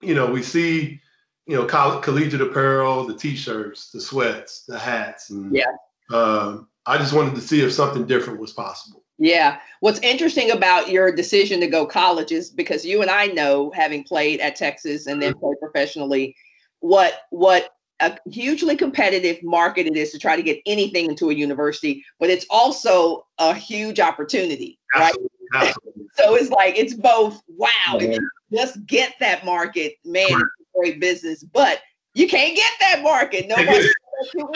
you 0.00 0.14
know, 0.14 0.26
we 0.26 0.42
see, 0.42 1.00
you 1.46 1.56
know, 1.56 1.66
coll- 1.66 2.00
collegiate 2.00 2.40
apparel, 2.40 3.06
the 3.06 3.14
t-shirts, 3.14 3.90
the 3.90 4.00
sweats, 4.00 4.64
the 4.66 4.78
hats, 4.78 5.30
and 5.30 5.54
yeah. 5.54 5.64
Uh, 6.10 6.58
I 6.86 6.96
just 6.96 7.12
wanted 7.12 7.34
to 7.34 7.42
see 7.42 7.60
if 7.60 7.72
something 7.72 8.06
different 8.06 8.40
was 8.40 8.52
possible. 8.54 9.04
Yeah. 9.18 9.58
What's 9.80 9.98
interesting 10.00 10.52
about 10.52 10.88
your 10.88 11.14
decision 11.14 11.60
to 11.60 11.66
go 11.66 11.84
college 11.84 12.32
is 12.32 12.48
because 12.48 12.84
you 12.84 13.02
and 13.02 13.10
I 13.10 13.26
know, 13.26 13.70
having 13.74 14.04
played 14.04 14.40
at 14.40 14.56
Texas 14.56 15.06
and 15.06 15.20
then 15.20 15.34
played 15.34 15.58
professionally, 15.60 16.34
what 16.80 17.22
what 17.30 17.74
a 18.00 18.16
hugely 18.30 18.76
competitive 18.76 19.42
market 19.42 19.86
it 19.86 19.96
is 19.96 20.12
to 20.12 20.18
try 20.18 20.36
to 20.36 20.42
get 20.42 20.60
anything 20.66 21.06
into 21.06 21.30
a 21.30 21.34
university, 21.34 22.04
but 22.20 22.30
it's 22.30 22.46
also 22.50 23.26
a 23.38 23.54
huge 23.54 24.00
opportunity, 24.00 24.78
Absolutely. 24.94 25.28
right? 25.52 25.68
Absolutely. 25.68 26.04
so 26.14 26.34
it's 26.34 26.50
like 26.50 26.78
it's 26.78 26.94
both. 26.94 27.42
Wow, 27.48 27.68
yeah. 27.94 28.02
if 28.02 28.16
you 28.16 28.30
just 28.52 28.86
get 28.86 29.14
that 29.20 29.44
market, 29.44 29.94
man, 30.04 30.28
great 30.76 31.00
business. 31.00 31.42
But 31.42 31.80
you 32.14 32.28
can't 32.28 32.56
get 32.56 32.72
that 32.80 33.02
market. 33.02 33.46
Nobody 33.48 33.88
you 34.34 34.50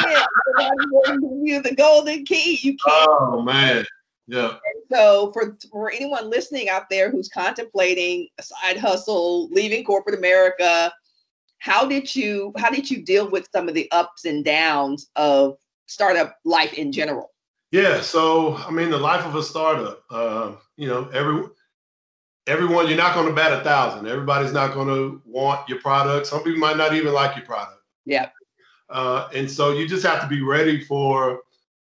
in. 1.06 1.46
you 1.46 1.62
the 1.62 1.74
golden 1.74 2.24
key. 2.24 2.58
You 2.62 2.76
can't. 2.76 3.08
Oh 3.08 3.42
man. 3.42 3.84
Yeah. 4.28 4.50
And 4.50 4.82
so 4.90 5.32
for 5.32 5.56
for 5.70 5.90
anyone 5.90 6.30
listening 6.30 6.68
out 6.68 6.88
there 6.90 7.10
who's 7.10 7.28
contemplating 7.28 8.28
a 8.38 8.42
side 8.42 8.78
hustle, 8.78 9.48
leaving 9.50 9.84
corporate 9.84 10.18
America, 10.18 10.92
how 11.62 11.86
did 11.86 12.14
you 12.16 12.52
how 12.58 12.70
did 12.70 12.90
you 12.90 13.02
deal 13.02 13.30
with 13.30 13.48
some 13.54 13.68
of 13.68 13.74
the 13.74 13.88
ups 13.92 14.24
and 14.24 14.44
downs 14.44 15.08
of 15.14 15.56
startup 15.86 16.36
life 16.44 16.72
in 16.74 16.90
general? 16.90 17.30
Yeah 17.70 18.00
so 18.00 18.56
i 18.56 18.70
mean 18.70 18.90
the 18.90 18.98
life 18.98 19.24
of 19.24 19.36
a 19.36 19.42
startup 19.42 20.02
uh, 20.10 20.52
you 20.76 20.88
know 20.88 21.08
every 21.14 21.44
everyone 22.48 22.88
you're 22.88 22.96
not 22.96 23.14
going 23.14 23.28
to 23.28 23.32
bat 23.32 23.52
a 23.52 23.62
thousand. 23.62 24.08
Everybody's 24.08 24.52
not 24.52 24.74
going 24.74 24.88
to 24.88 25.22
want 25.24 25.68
your 25.68 25.78
product. 25.78 26.26
Some 26.26 26.42
people 26.42 26.58
might 26.58 26.76
not 26.76 26.92
even 26.92 27.12
like 27.14 27.36
your 27.36 27.46
product. 27.46 27.80
Yeah. 28.04 28.30
Uh, 28.90 29.28
and 29.32 29.48
so 29.48 29.72
you 29.72 29.86
just 29.86 30.04
have 30.04 30.20
to 30.20 30.26
be 30.26 30.42
ready 30.42 30.80
for 30.80 31.42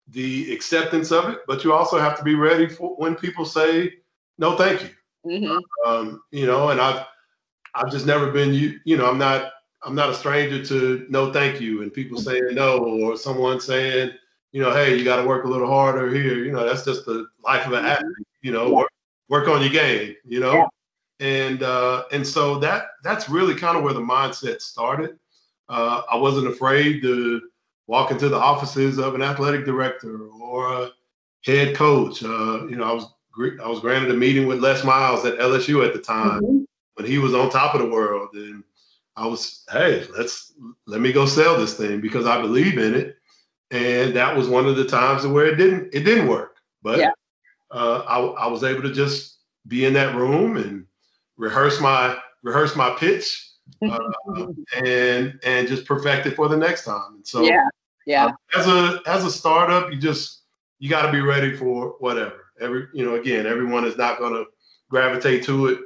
the 0.09 0.53
acceptance 0.53 1.11
of 1.11 1.29
it 1.29 1.41
but 1.49 1.65
you 1.65 1.73
also 1.73 1.99
have 1.99 2.17
to 2.17 2.23
be 2.23 2.37
ready 2.37 2.69
for 2.69 2.95
when 2.97 3.17
people 3.17 3.45
say 3.45 3.93
no 4.39 4.57
thank 4.57 4.83
you. 4.83 4.91
Mm-hmm. 5.27 5.59
um, 5.85 6.23
you 6.31 6.47
know 6.47 6.69
and 6.69 6.81
i've 6.81 7.05
i've 7.75 7.91
just 7.91 8.07
never 8.07 8.31
been 8.31 8.55
you 8.55 8.79
you 8.85 8.97
know 8.97 9.11
i'm 9.11 9.19
not 9.19 9.51
I'm 9.87 9.95
not 9.95 10.11
a 10.11 10.15
stranger 10.15 10.65
to 10.67 11.07
no 11.09 11.33
thank 11.33 11.61
you 11.61 11.83
and 11.83 11.95
people 11.95 12.19
saying 12.19 12.49
no 12.53 12.79
or 12.79 13.17
someone 13.17 13.61
saying, 13.61 14.11
you 14.51 14.61
know, 14.61 14.73
hey, 14.73 14.97
you 14.97 15.05
got 15.05 15.23
to 15.23 15.29
work 15.29 15.45
a 15.45 15.49
little 15.49 15.69
harder 15.69 16.13
here. 16.13 16.45
You 16.45 16.51
know, 16.51 16.67
that's 16.67 16.85
just 16.85 17.07
the 17.07 17.27
life 17.45 17.67
of 17.67 17.73
an 17.73 17.85
mm-hmm. 17.85 17.87
athlete. 17.87 18.27
You 18.43 18.53
know, 18.53 18.67
yeah. 18.67 18.75
work, 18.75 18.93
work 19.29 19.49
on 19.49 19.61
your 19.61 19.71
game. 19.71 20.17
You 20.25 20.41
know, 20.41 20.69
yeah. 21.21 21.27
and 21.27 21.63
uh, 21.63 22.05
and 22.11 22.27
so 22.27 22.59
that 22.59 22.87
that's 23.05 23.29
really 23.29 23.55
kind 23.55 23.77
of 23.77 23.85
where 23.85 23.95
the 23.95 24.01
mindset 24.01 24.61
started. 24.61 25.19
Uh, 25.69 26.03
I 26.11 26.17
wasn't 26.17 26.49
afraid 26.49 27.01
to 27.03 27.43
walk 27.87 28.11
into 28.11 28.29
the 28.29 28.37
offices 28.37 28.99
of 28.99 29.15
an 29.15 29.23
athletic 29.23 29.65
director 29.65 30.27
or 30.27 30.83
a 30.83 30.91
head 31.45 31.77
coach. 31.77 32.25
Uh, 32.25 32.67
you 32.67 32.75
know, 32.75 32.85
I 32.85 32.93
was 32.93 33.07
I 33.63 33.69
was 33.69 33.79
granted 33.79 34.11
a 34.11 34.15
meeting 34.15 34.49
with 34.49 34.61
Les 34.61 34.83
Miles 34.83 35.25
at 35.25 35.39
LSU 35.39 35.87
at 35.87 35.93
the 35.93 36.01
time 36.01 36.43
mm-hmm. 36.43 36.65
when 36.95 37.07
he 37.07 37.19
was 37.19 37.35
on 37.35 37.51
top 37.51 37.77
of 37.77 37.83
the 37.83 37.89
world, 37.89 38.31
and 38.35 38.65
I 39.17 39.27
was, 39.27 39.65
hey, 39.71 40.07
let's 40.17 40.53
let 40.87 41.01
me 41.01 41.13
go 41.13 41.27
sell 41.27 41.57
this 41.57 41.77
thing 41.77 42.01
because 42.01 42.27
I 42.27 42.41
believe 42.41 42.79
in 42.79 42.95
it. 42.95 43.17
And 43.71 44.15
that 44.15 44.37
was 44.37 44.49
one 44.49 44.67
of 44.67 44.77
the 44.77 44.85
times 44.85 45.27
where 45.27 45.47
it 45.47 45.57
didn't 45.57 45.93
it 45.93 46.05
didn't 46.05 46.29
work, 46.29 46.59
but 46.83 46.99
yeah. 46.99 47.11
uh, 47.73 48.03
I, 48.07 48.45
I 48.45 48.47
was 48.47 48.63
able 48.63 48.83
to 48.83 48.93
just 48.93 49.39
be 49.67 49.85
in 49.85 49.93
that 49.95 50.15
room 50.15 50.57
and 50.57 50.87
rehearse 51.37 51.81
my 51.81 52.17
rehearse 52.43 52.77
my 52.77 52.91
pitch 52.91 53.51
uh, 53.83 53.99
and 54.85 55.41
and 55.43 55.67
just 55.67 55.85
perfect 55.85 56.27
it 56.27 56.37
for 56.37 56.49
the 56.49 56.57
next 56.57 56.85
time. 56.85 57.17
And 57.17 57.27
so 57.27 57.43
yeah, 57.43 57.67
yeah. 58.07 58.27
Uh, 58.27 58.33
as 58.57 58.67
a 58.69 59.01
as 59.07 59.25
a 59.25 59.31
startup, 59.31 59.91
you 59.91 59.99
just 59.99 60.43
you 60.79 60.89
got 60.89 61.03
to 61.03 61.13
be 61.13 61.21
ready 61.21 61.57
for 61.57 61.97
whatever 61.99 62.47
every 62.61 62.87
you 62.93 63.05
know 63.05 63.17
again 63.17 63.47
everyone 63.47 63.85
is 63.85 63.97
not 63.97 64.19
going 64.19 64.33
to 64.33 64.45
gravitate 64.89 65.43
to 65.45 65.67
it 65.67 65.81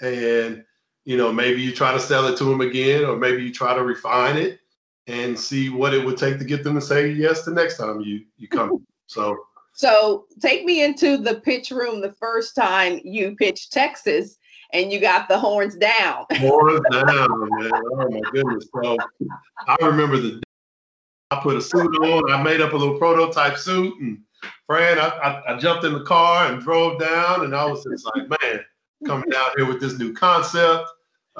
and 0.00 0.64
you 1.10 1.16
know 1.16 1.32
maybe 1.32 1.60
you 1.60 1.72
try 1.72 1.92
to 1.92 1.98
sell 1.98 2.28
it 2.28 2.36
to 2.36 2.44
them 2.44 2.60
again 2.60 3.04
or 3.04 3.16
maybe 3.16 3.42
you 3.42 3.52
try 3.52 3.74
to 3.74 3.82
refine 3.82 4.36
it 4.36 4.60
and 5.08 5.36
see 5.36 5.68
what 5.68 5.92
it 5.92 6.04
would 6.04 6.16
take 6.16 6.38
to 6.38 6.44
get 6.44 6.62
them 6.62 6.76
to 6.76 6.80
say 6.80 7.08
yes 7.10 7.44
the 7.44 7.50
next 7.50 7.78
time 7.78 8.00
you 8.00 8.24
you 8.38 8.46
come. 8.46 8.86
So 9.08 9.36
so 9.72 10.26
take 10.40 10.64
me 10.64 10.84
into 10.84 11.16
the 11.16 11.40
pitch 11.40 11.72
room 11.72 12.00
the 12.00 12.12
first 12.12 12.54
time 12.54 13.00
you 13.02 13.34
pitched 13.34 13.72
texas 13.72 14.38
and 14.72 14.92
you 14.92 15.00
got 15.00 15.26
the 15.28 15.36
horns 15.36 15.74
down. 15.74 16.26
Horns 16.34 16.80
down 16.92 17.28
man. 17.58 17.72
Oh 17.74 18.08
my 18.08 18.20
goodness. 18.30 18.68
So 18.72 18.96
i 19.66 19.76
remember 19.84 20.18
the 20.18 20.40
i 21.32 21.40
put 21.40 21.56
a 21.56 21.60
suit 21.60 21.92
on 22.04 22.30
i 22.30 22.40
made 22.40 22.60
up 22.60 22.72
a 22.72 22.76
little 22.76 22.98
prototype 22.98 23.58
suit 23.58 24.00
and 24.00 24.20
Fran, 24.68 25.00
I, 25.00 25.08
I, 25.08 25.54
I, 25.54 25.58
jumped 25.58 25.84
in 25.84 25.92
the 25.92 26.04
car 26.04 26.50
and 26.50 26.62
drove 26.62 26.98
down, 26.98 27.44
and 27.44 27.54
I 27.54 27.66
was 27.66 27.84
just 27.84 28.06
like, 28.14 28.26
man, 28.26 28.60
coming 29.04 29.28
down 29.28 29.50
here 29.54 29.66
with 29.66 29.80
this 29.80 29.98
new 29.98 30.14
concept. 30.14 30.88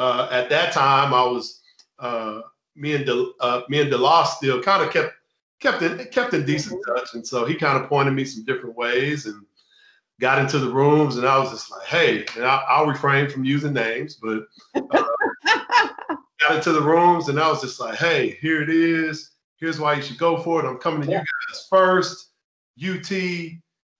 Uh, 0.00 0.26
at 0.30 0.48
that 0.48 0.72
time, 0.72 1.12
I 1.12 1.22
was 1.22 1.60
uh, 1.98 2.40
me 2.74 2.94
and 2.94 3.04
De, 3.04 3.32
uh, 3.40 3.60
me 3.68 3.82
and 3.82 3.92
DeLoss 3.92 4.28
still 4.28 4.62
kind 4.62 4.82
of 4.82 4.90
kept 4.90 5.12
kept 5.60 5.82
in 5.82 6.06
kept 6.06 6.32
in 6.32 6.46
decent 6.46 6.80
mm-hmm. 6.80 6.96
touch, 6.96 7.12
and 7.12 7.26
so 7.26 7.44
he 7.44 7.54
kind 7.54 7.76
of 7.76 7.86
pointed 7.86 8.14
me 8.14 8.24
some 8.24 8.42
different 8.46 8.76
ways 8.76 9.26
and 9.26 9.44
got 10.18 10.38
into 10.38 10.58
the 10.58 10.72
rooms, 10.72 11.18
and 11.18 11.26
I 11.26 11.38
was 11.38 11.50
just 11.50 11.70
like, 11.70 11.86
hey, 11.86 12.24
and 12.34 12.46
I, 12.46 12.80
will 12.80 12.88
refrain 12.88 13.28
from 13.28 13.44
using 13.44 13.74
names, 13.74 14.14
but 14.14 14.44
uh, 14.74 15.04
got 16.40 16.56
into 16.56 16.72
the 16.72 16.80
rooms, 16.80 17.28
and 17.28 17.38
I 17.38 17.50
was 17.50 17.60
just 17.60 17.78
like, 17.78 17.96
hey, 17.96 18.38
here 18.40 18.62
it 18.62 18.70
is. 18.70 19.32
Here's 19.56 19.78
why 19.78 19.92
you 19.92 20.02
should 20.02 20.16
go 20.16 20.38
for 20.38 20.64
it. 20.64 20.66
I'm 20.66 20.78
coming 20.78 21.02
to 21.02 21.10
yeah. 21.10 21.18
you 21.18 21.24
guys 21.50 21.66
first 21.68 22.30
UT. 22.82 23.12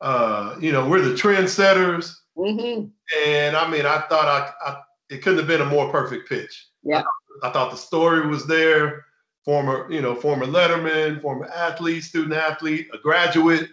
Uh, 0.00 0.57
you 0.59 0.73
know, 0.73 0.88
we're 0.88 1.02
the 1.02 1.14
trendsetters. 1.14 2.16
Mm-hmm. 2.38 2.87
And 3.23 3.54
I 3.54 3.71
mean, 3.71 3.85
I 3.85 4.00
thought 4.09 4.26
I, 4.26 4.50
I, 4.66 4.80
it 5.11 5.23
couldn't 5.23 5.38
have 5.38 5.49
been 5.49 5.61
a 5.61 5.67
more 5.67 5.90
perfect 5.90 6.29
pitch. 6.29 6.69
Yeah. 6.83 7.02
I, 7.43 7.49
I, 7.49 7.52
thought 7.52 7.71
the 7.71 7.76
story 7.76 8.26
was 8.26 8.47
there. 8.47 9.07
Former, 9.45 9.90
you 9.90 10.00
know, 10.00 10.14
former 10.14 10.47
Letterman, 10.47 11.21
former 11.21 11.47
athlete, 11.47 12.05
student 12.05 12.35
athlete, 12.35 12.88
a 12.93 12.99
graduate. 12.99 13.71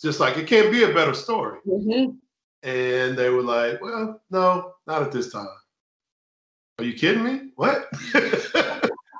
Just 0.00 0.20
like 0.20 0.36
it 0.36 0.46
can't 0.46 0.70
be 0.70 0.84
a 0.84 0.92
better 0.92 1.14
story. 1.14 1.58
Mm-hmm. 1.66 2.16
And 2.68 3.16
they 3.16 3.30
were 3.30 3.42
like, 3.42 3.80
well, 3.80 4.20
no, 4.30 4.74
not 4.86 5.02
at 5.02 5.12
this 5.12 5.32
time. 5.32 5.48
Are 6.78 6.84
you 6.84 6.92
kidding 6.92 7.24
me? 7.24 7.50
What? 7.56 7.88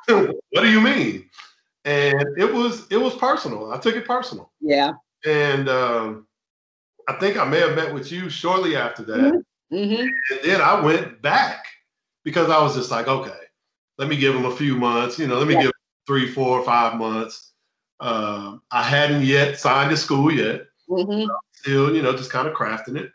what 0.06 0.62
do 0.62 0.70
you 0.70 0.80
mean? 0.80 1.28
And 1.87 2.23
it 2.37 2.52
was 2.52 2.87
it 2.90 2.99
was 2.99 3.14
personal. 3.14 3.73
I 3.73 3.78
took 3.78 3.96
it 3.96 4.06
personal. 4.06 4.52
Yeah. 4.61 4.92
And 5.25 5.68
um, 5.68 6.26
I 7.08 7.14
think 7.14 7.38
I 7.38 7.44
may 7.44 7.61
have 7.61 7.76
met 7.76 7.94
with 7.94 8.12
you 8.12 8.28
shortly 8.28 8.76
after 8.76 9.02
that. 9.04 9.16
Mm-hmm. 9.16 9.38
Mm-hmm. 9.73 10.02
And 10.02 10.40
then 10.44 10.61
I 10.61 10.80
went 10.80 11.23
back 11.23 11.64
because 12.25 12.50
I 12.50 12.62
was 12.62 12.75
just 12.75 12.90
like, 12.90 13.08
okay, 13.08 13.38
let 13.99 14.08
me 14.08 14.16
give 14.16 14.35
them 14.35 14.44
a 14.44 14.56
few 14.56 14.76
months. 14.76 15.18
You 15.18 15.26
know, 15.26 15.38
let 15.38 15.49
me 15.49 15.54
yeah. 15.54 15.62
give 15.62 15.73
three, 16.06 16.30
four, 16.30 16.64
five 16.64 16.96
months. 16.96 17.52
Um, 18.00 18.62
I 18.70 18.82
hadn't 18.82 19.25
yet 19.25 19.58
signed 19.58 19.90
to 19.90 19.96
school 19.96 20.32
yet. 20.32 20.62
Mm-hmm. 20.88 21.30
Still, 21.52 21.94
you 21.94 22.02
know, 22.02 22.16
just 22.16 22.30
kind 22.30 22.46
of 22.46 22.54
crafting 22.54 22.96
it. 22.96 23.11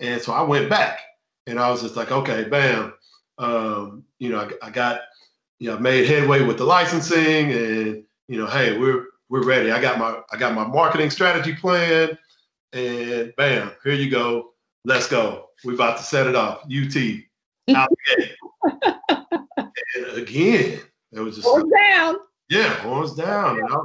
And 0.00 0.20
so 0.20 0.32
I 0.32 0.42
went 0.42 0.68
back 0.68 1.00
and 1.46 1.60
I 1.60 1.70
was 1.70 1.82
just 1.82 1.96
like, 1.96 2.10
okay, 2.10 2.44
bam. 2.44 2.94
Um, 3.38 4.04
you 4.18 4.30
know, 4.30 4.40
I, 4.40 4.66
I 4.66 4.70
got, 4.70 5.00
you 5.58 5.70
know, 5.70 5.78
made 5.78 6.08
headway 6.08 6.42
with 6.42 6.58
the 6.58 6.64
licensing 6.64 7.52
and, 7.52 8.04
you 8.28 8.38
know, 8.38 8.46
hey, 8.46 8.78
we're 8.78 9.06
we're 9.28 9.44
ready. 9.44 9.70
I 9.72 9.80
got 9.80 9.98
my 9.98 10.20
I 10.32 10.36
got 10.36 10.54
my 10.54 10.66
marketing 10.66 11.10
strategy 11.10 11.54
plan, 11.54 12.16
and 12.72 13.32
bam, 13.36 13.72
here 13.82 13.94
you 13.94 14.10
go. 14.10 14.52
Let's 14.84 15.08
go. 15.08 15.43
We 15.64 15.74
about 15.74 15.98
to 15.98 16.02
set 16.02 16.26
it 16.26 16.36
off. 16.36 16.64
UT 16.64 16.96
out 17.70 17.88
and 18.64 20.16
again, 20.16 20.80
it 21.12 21.20
was 21.20 21.36
just 21.36 21.46
horns 21.46 21.70
like, 21.70 21.82
down. 21.82 22.16
Yeah, 22.50 22.74
horns 22.80 23.14
down. 23.14 23.58
And 23.58 23.68
I, 23.70 23.78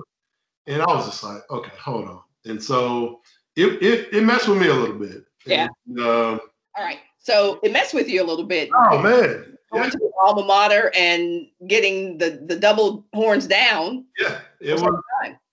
and 0.68 0.82
I 0.82 0.86
was 0.88 1.06
just 1.06 1.24
like, 1.24 1.42
okay, 1.50 1.72
hold 1.80 2.08
on. 2.08 2.22
And 2.46 2.62
so 2.62 3.22
it 3.56 3.82
it, 3.82 4.14
it 4.14 4.24
messed 4.24 4.48
with 4.48 4.60
me 4.60 4.68
a 4.68 4.74
little 4.74 4.98
bit. 4.98 5.24
Yeah. 5.46 5.68
And, 5.88 6.00
um, 6.00 6.40
All 6.78 6.84
right. 6.84 7.00
So 7.20 7.60
it 7.64 7.72
messed 7.72 7.94
with 7.94 8.10
you 8.10 8.24
a 8.24 8.28
little 8.28 8.46
bit. 8.46 8.70
Oh 8.74 9.02
man. 9.02 9.58
Going 9.72 9.84
yeah. 9.84 9.90
to 9.92 9.98
the 9.98 10.12
alma 10.20 10.44
mater 10.44 10.92
and 10.96 11.48
getting 11.68 12.18
the 12.18 12.44
the 12.48 12.56
double 12.56 13.06
horns 13.14 13.46
down. 13.46 14.06
Yeah, 14.18 14.40
it 14.60 14.74
was, 14.74 15.02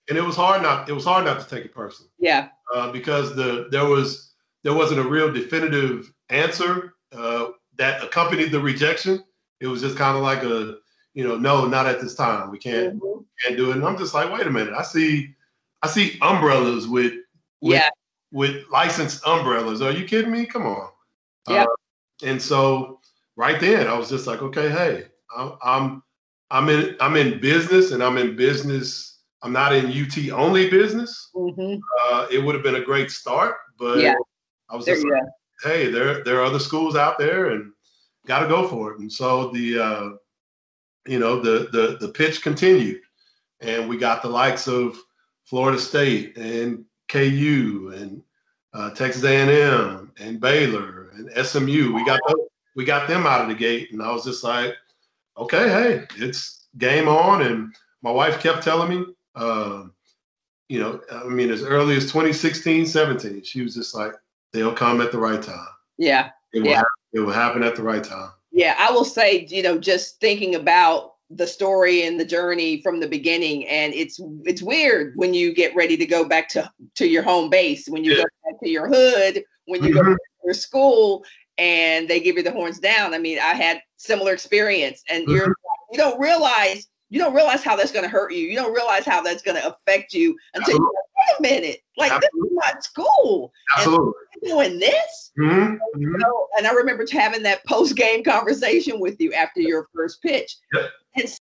and 0.09 0.17
it 0.17 0.23
was 0.23 0.35
hard 0.35 0.63
not 0.63 0.89
it 0.89 0.93
was 0.93 1.05
hard 1.05 1.25
not 1.25 1.39
to 1.39 1.47
take 1.47 1.65
it 1.65 1.73
personally. 1.73 2.11
Yeah, 2.17 2.49
uh, 2.73 2.91
because 2.91 3.35
the 3.35 3.67
there 3.69 3.85
was 3.85 4.26
there 4.67 4.75
wasn't 4.75 4.99
a 4.99 5.09
real 5.09 5.31
definitive 5.31 6.11
answer 6.27 6.95
uh, 7.13 7.51
that 7.77 8.03
accompanied 8.03 8.51
the 8.51 8.59
rejection. 8.59 9.23
It 9.61 9.67
was 9.67 9.79
just 9.79 9.95
kind 9.95 10.17
of 10.17 10.23
like 10.23 10.43
a 10.43 10.79
you 11.13 11.25
know 11.25 11.37
no, 11.37 11.65
not 11.65 11.85
at 11.85 12.01
this 12.01 12.15
time. 12.15 12.51
We 12.51 12.57
can't 12.57 13.01
mm-hmm. 13.01 13.21
can't 13.41 13.55
do 13.55 13.71
it. 13.71 13.77
And 13.77 13.85
I'm 13.85 13.97
just 13.97 14.13
like, 14.13 14.29
wait 14.29 14.45
a 14.45 14.51
minute. 14.51 14.73
I 14.73 14.83
see 14.83 15.33
I 15.83 15.87
see 15.87 16.19
umbrellas 16.21 16.85
with, 16.85 17.13
with 17.61 17.75
yeah 17.75 17.89
with 18.33 18.65
licensed 18.69 19.25
umbrellas. 19.25 19.81
Are 19.81 19.93
you 19.93 20.03
kidding 20.03 20.33
me? 20.33 20.45
Come 20.45 20.65
on. 20.65 20.89
Yeah. 21.47 21.63
Uh, 21.63 21.67
and 22.25 22.41
so 22.41 22.99
right 23.37 23.61
then, 23.61 23.87
I 23.87 23.97
was 23.97 24.09
just 24.09 24.27
like, 24.27 24.41
okay, 24.41 24.69
hey, 24.69 25.05
I'm 25.63 26.03
I'm 26.51 26.67
in 26.67 26.97
I'm 26.99 27.15
in 27.15 27.39
business, 27.39 27.93
and 27.93 28.03
I'm 28.03 28.17
in 28.17 28.35
business. 28.35 29.19
I'm 29.43 29.53
not 29.53 29.73
in 29.73 29.85
UT 29.85 30.29
only 30.37 30.69
business. 30.69 31.29
Mm-hmm. 31.33 31.79
Uh, 32.01 32.27
it 32.29 32.39
would 32.43 32.53
have 32.53 32.65
been 32.65 32.75
a 32.75 32.83
great 32.83 33.11
start, 33.11 33.55
but 33.79 33.99
yeah. 33.99 34.15
I 34.69 34.75
was 34.75 34.85
just 34.85 35.05
like, 35.05 35.23
hey, 35.63 35.89
there 35.89 36.23
there 36.23 36.39
are 36.39 36.45
other 36.45 36.59
schools 36.59 36.95
out 36.95 37.17
there, 37.17 37.51
and 37.51 37.71
got 38.25 38.39
to 38.39 38.47
go 38.47 38.67
for 38.67 38.93
it. 38.93 38.99
And 38.99 39.11
so 39.11 39.49
the 39.51 39.79
uh, 39.79 40.09
you 41.07 41.19
know 41.19 41.39
the 41.41 41.69
the 41.71 41.97
the 41.99 42.11
pitch 42.11 42.41
continued, 42.41 43.01
and 43.61 43.87
we 43.87 43.97
got 43.97 44.21
the 44.21 44.29
likes 44.29 44.67
of 44.67 44.97
Florida 45.45 45.79
State 45.79 46.37
and 46.37 46.83
KU 47.07 47.93
and 47.95 48.21
uh, 48.73 48.91
Texas 48.91 49.23
A&M 49.23 50.11
and 50.19 50.39
Baylor 50.39 51.09
and 51.15 51.45
SMU. 51.45 51.93
We 51.93 52.05
got 52.05 52.19
those, 52.27 52.47
we 52.75 52.85
got 52.85 53.07
them 53.07 53.25
out 53.25 53.41
of 53.41 53.47
the 53.47 53.55
gate, 53.55 53.91
and 53.91 54.01
I 54.03 54.11
was 54.11 54.25
just 54.25 54.43
like, 54.43 54.75
okay, 55.37 55.69
hey, 55.69 56.05
it's 56.17 56.67
game 56.77 57.07
on. 57.07 57.41
And 57.41 57.73
my 58.01 58.11
wife 58.11 58.39
kept 58.39 58.63
telling 58.63 58.89
me, 58.89 59.05
uh, 59.35 59.85
you 60.69 60.79
know, 60.79 61.01
I 61.11 61.23
mean, 61.23 61.49
as 61.49 61.63
early 61.63 61.95
as 61.95 62.03
2016, 62.03 62.85
17, 62.85 63.43
she 63.43 63.61
was 63.61 63.73
just 63.73 63.95
like, 63.95 64.13
they'll 64.53 64.73
come 64.73 65.01
at 65.01 65.11
the 65.11 65.19
right 65.19 65.41
time. 65.41 65.67
Yeah. 65.97 66.29
It 66.53 66.61
will, 66.61 66.67
yeah. 66.67 66.75
Happen, 66.75 66.89
it 67.13 67.19
will 67.19 67.33
happen 67.33 67.63
at 67.63 67.75
the 67.75 67.83
right 67.83 68.03
time. 68.03 68.31
Yeah, 68.51 68.75
I 68.79 68.91
will 68.91 69.05
say, 69.05 69.45
you 69.49 69.61
know, 69.61 69.77
just 69.77 70.19
thinking 70.19 70.55
about 70.55 71.13
the 71.29 71.45
story 71.45 72.03
and 72.03 72.19
the 72.19 72.25
journey 72.25 72.81
from 72.81 73.01
the 73.01 73.07
beginning 73.07 73.67
and 73.67 73.93
it's 73.93 74.17
it's 74.45 74.61
weird 74.61 75.11
when 75.17 75.33
you 75.33 75.53
get 75.53 75.75
ready 75.75 75.97
to 75.97 76.05
go 76.05 76.23
back 76.23 76.47
to 76.47 76.71
to 76.95 77.05
your 77.05 77.21
home 77.21 77.49
base 77.49 77.85
when 77.89 78.01
you 78.01 78.11
yeah. 78.11 78.19
go 78.19 78.23
back 78.45 78.59
to 78.63 78.69
your 78.69 78.87
hood 78.87 79.43
when 79.65 79.83
you 79.83 79.89
mm-hmm. 79.89 80.07
go 80.07 80.13
to 80.13 80.17
your 80.45 80.53
school 80.53 81.25
and 81.57 82.07
they 82.07 82.19
give 82.19 82.37
you 82.37 82.43
the 82.43 82.51
horns 82.51 82.79
down. 82.79 83.13
I 83.13 83.17
mean, 83.17 83.39
I 83.39 83.53
had 83.53 83.81
similar 83.97 84.33
experience, 84.33 85.03
and 85.09 85.23
mm-hmm. 85.23 85.35
you're 85.35 85.55
you 85.91 85.97
don't 85.97 86.19
realize 86.19 86.87
you 87.09 87.19
don't 87.19 87.33
realize 87.33 87.63
how 87.63 87.75
that's 87.75 87.91
going 87.91 88.03
to 88.03 88.09
hurt 88.09 88.33
you. 88.33 88.45
You 88.45 88.55
don't 88.55 88.73
realize 88.73 89.05
how 89.05 89.21
that's 89.21 89.41
going 89.41 89.55
to 89.55 89.67
affect 89.67 90.13
you 90.13 90.35
until 90.53 90.75
Absolutely. 90.75 90.85
you 90.85 91.01
wait 91.17 91.39
a 91.39 91.41
minute, 91.61 91.79
like 91.97 92.11
Absolutely. 92.11 92.41
this 92.41 92.51
is 92.51 92.57
not 92.57 92.83
school. 92.83 93.53
Absolutely. 93.77 94.13
Doing 94.43 94.79
this, 94.79 95.31
mm-hmm. 95.39 95.73
You 95.99 96.07
mm-hmm. 96.07 96.17
know, 96.17 96.47
and 96.57 96.67
I 96.67 96.71
remember 96.73 97.05
having 97.11 97.43
that 97.43 97.65
post 97.65 97.95
game 97.95 98.23
conversation 98.23 98.99
with 98.99 99.19
you 99.19 99.33
after 99.33 99.61
your 99.61 99.87
first 99.95 100.21
pitch. 100.21 100.57
Yep. 100.73 100.91
And 101.15 101.39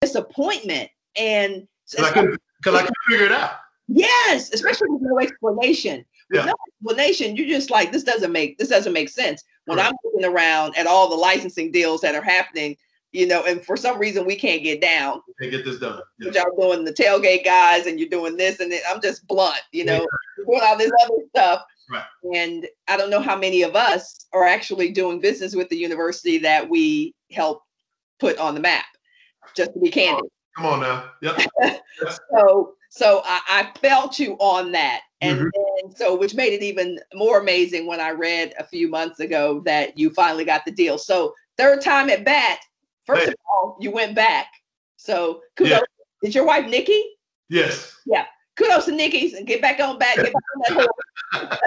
disappointment, 0.00 0.90
and 1.16 1.66
because 1.90 2.06
I, 2.06 2.12
couldn't, 2.12 2.40
I 2.66 2.70
couldn't 2.70 2.94
figure 3.08 3.26
it 3.26 3.32
out. 3.32 3.52
Yes, 3.88 4.52
especially 4.52 4.88
with 4.90 5.02
no 5.02 5.18
explanation. 5.18 6.04
With 6.30 6.40
Yeah. 6.40 6.46
no 6.46 6.54
explanation, 6.68 7.36
you're 7.36 7.48
just 7.48 7.70
like, 7.70 7.92
this 7.92 8.04
doesn't 8.04 8.32
make 8.32 8.58
this 8.58 8.68
doesn't 8.68 8.92
make 8.92 9.08
sense. 9.08 9.42
When 9.66 9.78
Right. 9.78 9.88
I'm 9.88 9.94
looking 10.04 10.24
around 10.24 10.76
at 10.76 10.86
all 10.86 11.08
the 11.08 11.16
licensing 11.16 11.70
deals 11.70 12.00
that 12.02 12.14
are 12.14 12.22
happening, 12.22 12.76
you 13.14 13.28
know, 13.28 13.44
and 13.44 13.64
for 13.64 13.76
some 13.76 13.98
reason 13.98 14.26
we 14.26 14.34
can't 14.34 14.64
get 14.64 14.80
down. 14.80 15.22
And 15.38 15.50
get 15.50 15.64
this 15.64 15.78
done. 15.78 16.02
Yeah. 16.18 16.32
Y'all 16.32 16.56
doing 16.60 16.84
the 16.84 16.92
tailgate 16.92 17.44
guys 17.44 17.86
and 17.86 17.98
you're 17.98 18.08
doing 18.08 18.36
this 18.36 18.58
and 18.58 18.70
then 18.70 18.80
I'm 18.90 19.00
just 19.00 19.26
blunt, 19.28 19.62
you 19.72 19.84
know, 19.84 20.04
doing 20.36 20.60
all 20.62 20.76
this 20.76 20.90
other 21.04 21.14
stuff. 21.30 21.62
Right. 21.88 22.02
And 22.34 22.66
I 22.88 22.96
don't 22.96 23.10
know 23.10 23.20
how 23.20 23.36
many 23.38 23.62
of 23.62 23.76
us 23.76 24.26
are 24.32 24.44
actually 24.44 24.90
doing 24.90 25.20
business 25.20 25.54
with 25.54 25.68
the 25.68 25.76
university 25.76 26.38
that 26.38 26.68
we 26.68 27.14
help 27.30 27.62
put 28.18 28.36
on 28.38 28.54
the 28.54 28.60
map. 28.60 28.84
Just 29.54 29.72
to 29.74 29.78
be 29.78 29.90
candid. 29.90 30.24
Come 30.56 30.66
on 30.66 30.80
now. 30.80 31.10
Yep. 31.22 31.40
So 32.36 32.74
so 32.90 33.22
I, 33.24 33.40
I 33.48 33.78
felt 33.78 34.18
you 34.18 34.34
on 34.34 34.72
that. 34.72 35.02
And 35.20 35.38
Mhm. 35.38 35.50
then 35.54 35.96
so 35.96 36.16
which 36.16 36.34
made 36.34 36.52
it 36.52 36.62
even 36.62 36.98
more 37.14 37.38
amazing 37.40 37.86
when 37.86 38.00
I 38.00 38.10
read 38.10 38.54
a 38.58 38.64
few 38.64 38.88
months 38.88 39.20
ago 39.20 39.62
that 39.64 39.96
you 39.96 40.10
finally 40.10 40.44
got 40.44 40.64
the 40.64 40.72
deal. 40.72 40.98
So 40.98 41.32
third 41.56 41.80
time 41.80 42.10
at 42.10 42.24
bat, 42.24 42.58
first 43.06 43.28
of 43.28 43.34
all, 43.50 43.76
you 43.80 43.90
went 43.90 44.14
back. 44.14 44.46
So 44.96 45.40
kudos. 45.56 45.72
Yeah. 45.72 45.80
Is 46.22 46.34
your 46.34 46.46
wife 46.46 46.66
Nikki? 46.66 47.02
Yes. 47.48 47.96
Yeah. 48.06 48.24
Kudos 48.56 48.86
to 48.86 48.92
Nikki 48.92 49.34
and 49.36 49.46
get 49.46 49.60
back 49.60 49.80
on 49.80 49.98
back. 49.98 50.16
Get 50.16 50.32
back 50.32 50.42
on 50.54 50.62
that 50.62 50.88
horse. 51.32 51.58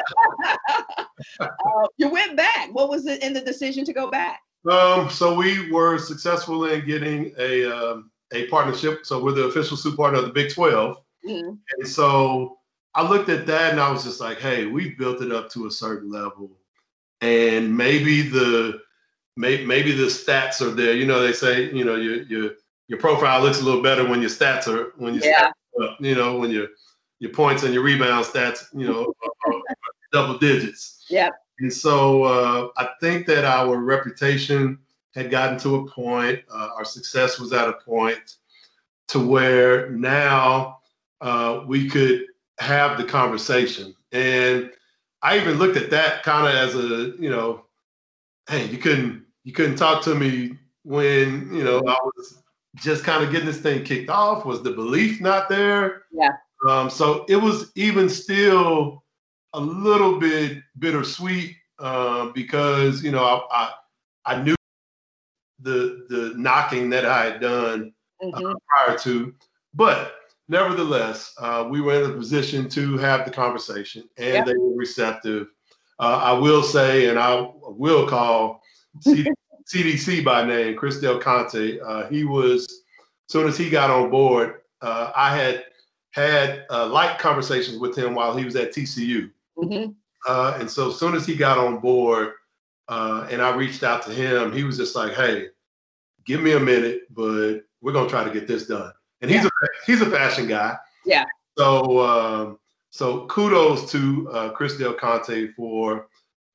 uh, 1.39 1.88
you 1.98 2.10
went 2.10 2.38
back. 2.38 2.74
What 2.74 2.89
was 2.89 3.06
it 3.06 3.22
in 3.22 3.34
the 3.34 3.41
decision 3.41 3.86
to 3.86 3.94
go 3.94 4.10
back? 4.10 4.39
Um, 4.70 5.10
so 5.10 5.36
we 5.36 5.72
were 5.72 5.98
successful 5.98 6.65
in 6.65 6.86
getting 6.86 7.34
a 7.38 7.65
um, 7.72 8.12
a 8.34 8.48
partnership. 8.48 9.06
So 9.06 9.24
we're 9.24 9.34
the 9.34 9.46
official 9.46 9.77
soup 9.77 9.98
partner 9.98 10.20
of 10.20 10.25
the 10.25 10.32
Big 10.32 10.53
12. 10.53 10.98
Mhm. 11.25 11.58
And 11.77 11.88
so 11.88 12.60
I 12.96 13.08
looked 13.08 13.29
at 13.29 13.46
that 13.48 13.72
and 13.72 13.79
I 13.79 13.91
was 13.91 14.03
just 14.03 14.20
like, 14.20 14.39
hey, 14.39 14.65
we've 14.65 14.98
built 14.98 15.22
it 15.22 15.32
up 15.32 15.50
to 15.51 15.67
a 15.67 15.72
certain 15.72 16.10
level. 16.10 16.51
And 17.22 17.75
maybe 17.75 18.22
the 18.22 18.79
may, 19.38 19.63
maybe 19.63 19.91
the 19.91 20.08
stats 20.08 20.62
are 20.62 20.72
there. 20.72 20.94
You 20.94 21.06
know, 21.06 21.22
they 21.22 21.34
say, 21.34 21.72
you 21.72 21.86
know, 21.86 21.96
your 21.96 22.24
your 22.24 22.51
your 22.88 23.00
profile 23.00 23.41
looks 23.41 23.62
a 23.62 23.63
little 23.63 23.84
better 23.84 24.08
when 24.08 24.22
your 24.22 24.29
stats 24.29 24.67
are 24.67 24.94
when 24.98 25.13
your 25.13 25.24
Yeah. 25.24 25.51
up, 25.82 25.98
you 26.00 26.15
know, 26.15 26.38
when 26.38 26.50
your 26.51 26.67
your 27.20 27.32
points 27.32 27.63
and 27.63 27.74
your 27.74 27.84
rebound 27.84 28.25
stats, 28.25 28.65
you 28.74 28.88
know, 28.88 29.13
are, 29.46 29.53
are 29.53 29.62
double 30.12 30.38
digits. 30.38 31.06
Yep. 31.10 31.34
And 31.60 31.74
so 31.74 32.24
uh, 32.24 32.70
I 32.77 32.89
think 33.00 33.25
that 33.27 33.46
our 33.46 33.77
reputation 33.77 34.79
had 35.15 35.32
gotten 35.32 35.58
to 35.60 35.77
a 35.77 35.88
point, 35.88 36.44
uh, 36.51 36.70
our 36.75 36.86
success 36.86 37.39
was 37.39 37.53
at 37.53 37.67
a 37.67 37.74
point 37.74 38.36
to 39.08 39.20
where 39.20 39.89
now 39.89 40.79
uh, 41.22 41.63
we 41.65 41.89
could 41.89 42.25
have 42.60 42.98
the 42.98 43.03
conversation. 43.03 43.96
And 44.12 44.72
I 45.24 45.39
even 45.39 45.58
looked 45.58 45.77
at 45.77 45.89
that 45.89 46.22
kind 46.22 46.48
of 46.48 46.53
as 46.53 46.75
a, 46.75 47.20
you 47.20 47.29
know, 47.29 47.65
hey, 48.48 48.67
you 48.67 48.77
couldn't 48.77 49.25
you 49.48 49.54
couldn't 49.54 49.77
talk 49.77 50.04
to 50.04 50.13
me 50.13 50.58
when, 50.84 51.50
you 51.56 51.63
know, 51.63 51.77
I 51.88 51.98
was 52.04 52.44
just 52.75 53.06
kind 53.06 53.24
of 53.24 53.32
getting 53.32 53.46
this 53.48 53.62
thing 53.62 53.82
kicked 53.86 54.10
off. 54.10 54.44
Was 54.46 54.62
the 54.62 54.72
belief 54.72 55.22
not 55.22 55.48
there? 55.48 56.04
Yeah. 56.12 56.32
Um, 56.68 56.89
so 56.89 57.24
it 57.30 57.38
was 57.38 57.72
even 57.75 58.10
still 58.10 59.06
a 59.54 59.60
little 59.62 60.20
bit 60.20 60.58
bittersweet 60.80 61.56
uh, 61.80 62.25
because 62.34 63.01
you 63.01 63.12
know 63.12 63.24
I, 63.24 63.39
I 63.50 63.74
I 64.34 64.42
knew 64.42 64.56
the 65.62 66.06
the 66.10 66.34
knocking 66.36 66.89
that 66.89 67.06
I 67.06 67.24
had 67.24 67.40
done 67.40 67.94
Mhm. 68.22 68.53
prior 68.68 68.98
to, 68.98 69.33
but 69.74 70.16
nevertheless, 70.50 71.33
uh, 71.40 71.66
we 71.70 71.79
were 71.79 72.03
in 72.03 72.12
a 72.12 72.14
position 72.14 72.68
to 72.70 72.98
have 72.98 73.24
the 73.24 73.31
conversation, 73.31 74.10
and 74.18 74.33
Yep. 74.33 74.46
they 74.46 74.57
were 74.57 74.75
receptive. 74.75 75.48
Uh, 76.00 76.20
I 76.22 76.33
will 76.33 76.64
say, 76.64 77.07
and 77.10 77.18
I 77.18 77.50
will 77.64 78.07
call 78.07 78.62
CD, 79.01 79.31
CDC 79.72 80.24
by 80.24 80.46
name, 80.46 80.75
Chris 80.75 81.00
Del 81.00 81.20
Conte. 81.20 81.79
Uh, 81.79 82.07
he 82.07 82.24
was, 82.24 82.64
as 82.64 83.31
soon 83.31 83.48
as 83.48 83.57
he 83.57 83.70
got 83.70 83.90
on 83.90 84.10
board, 84.10 84.62
uh, 84.81 85.12
I 85.16 85.36
had 85.36 85.66
had 86.12 86.66
uh, 86.70 86.88
light 86.88 87.20
conversations 87.20 87.77
with 87.77 87.96
him 87.98 88.16
while 88.16 88.36
he 88.36 88.46
was 88.46 88.55
at 88.55 88.74
TCU. 88.74 89.29
Mhm. 89.57 89.96
Uh, 90.27 90.57
and 90.60 90.70
so 90.70 90.90
as 90.90 90.98
soon 90.98 91.16
as 91.16 91.25
he 91.25 91.36
got 91.36 91.57
on 91.57 91.79
board 91.79 92.33
uh, 92.88 93.27
and 93.29 93.42
I 93.42 93.55
reached 93.55 93.83
out 93.83 94.01
to 94.03 94.12
him, 94.12 94.51
he 94.51 94.64
was 94.64 94.77
just 94.77 94.96
like, 94.96 95.14
hey, 95.14 95.50
give 96.25 96.42
me 96.42 96.53
a 96.53 96.60
minute, 96.60 97.01
but 97.12 97.64
we're 97.81 97.94
going 97.94 98.05
to 98.05 98.10
try 98.10 98.24
to 98.24 98.31
get 98.31 98.48
this 98.48 98.68
done. 98.68 98.92
And 99.22 99.29
he's, 99.29 99.46
a, 99.46 99.50
he's 99.86 100.01
a 100.01 100.10
fashion 100.10 100.48
guy. 100.48 100.75
Yeah. 101.05 101.25
So, 101.57 102.00
um, 102.00 102.60
so 102.90 103.25
kudos 103.27 103.92
to 103.92 104.29
uh, 104.31 104.50
Chris 104.51 104.77
Del 104.77 104.94
Conte 104.94 105.51
for 105.53 106.07